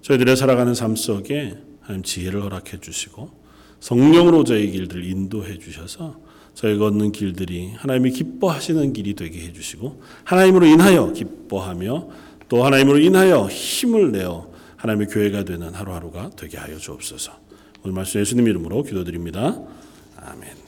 저희들의 0.03 0.37
살아가는 0.37 0.75
삶 0.75 0.97
속에 0.97 1.57
하나님 1.87 2.03
지혜를 2.03 2.43
허락해 2.43 2.81
주시고 2.81 3.31
성령으로 3.79 4.43
저희 4.45 4.71
길들을 4.71 5.05
인도해 5.05 5.59
주셔서 5.59 6.21
저희 6.55 6.77
걷는 6.79 7.13
길들이 7.13 7.73
하나님이 7.77 8.11
기뻐하시는 8.11 8.93
길이 8.93 9.15
되게 9.15 9.41
해 9.41 9.53
주시고 9.53 10.03
하나님으로 10.25 10.67
인하여 10.67 11.13
기뻐하며 11.13 12.09
또 12.49 12.65
하나님으로 12.65 12.99
인하여 12.99 13.47
힘을 13.47 14.11
내어 14.11 14.51
하나님의 14.77 15.09
교회가 15.09 15.45
되는 15.45 15.75
하루하루가 15.75 16.31
되게 16.37 16.59
하여 16.59 16.77
주옵소서. 16.77 17.33
오늘 17.85 17.95
말씀 17.95 18.21
예수님 18.21 18.49
이름으로 18.49 18.83
기도드립니다. 18.83 19.61
아멘. 20.17 20.66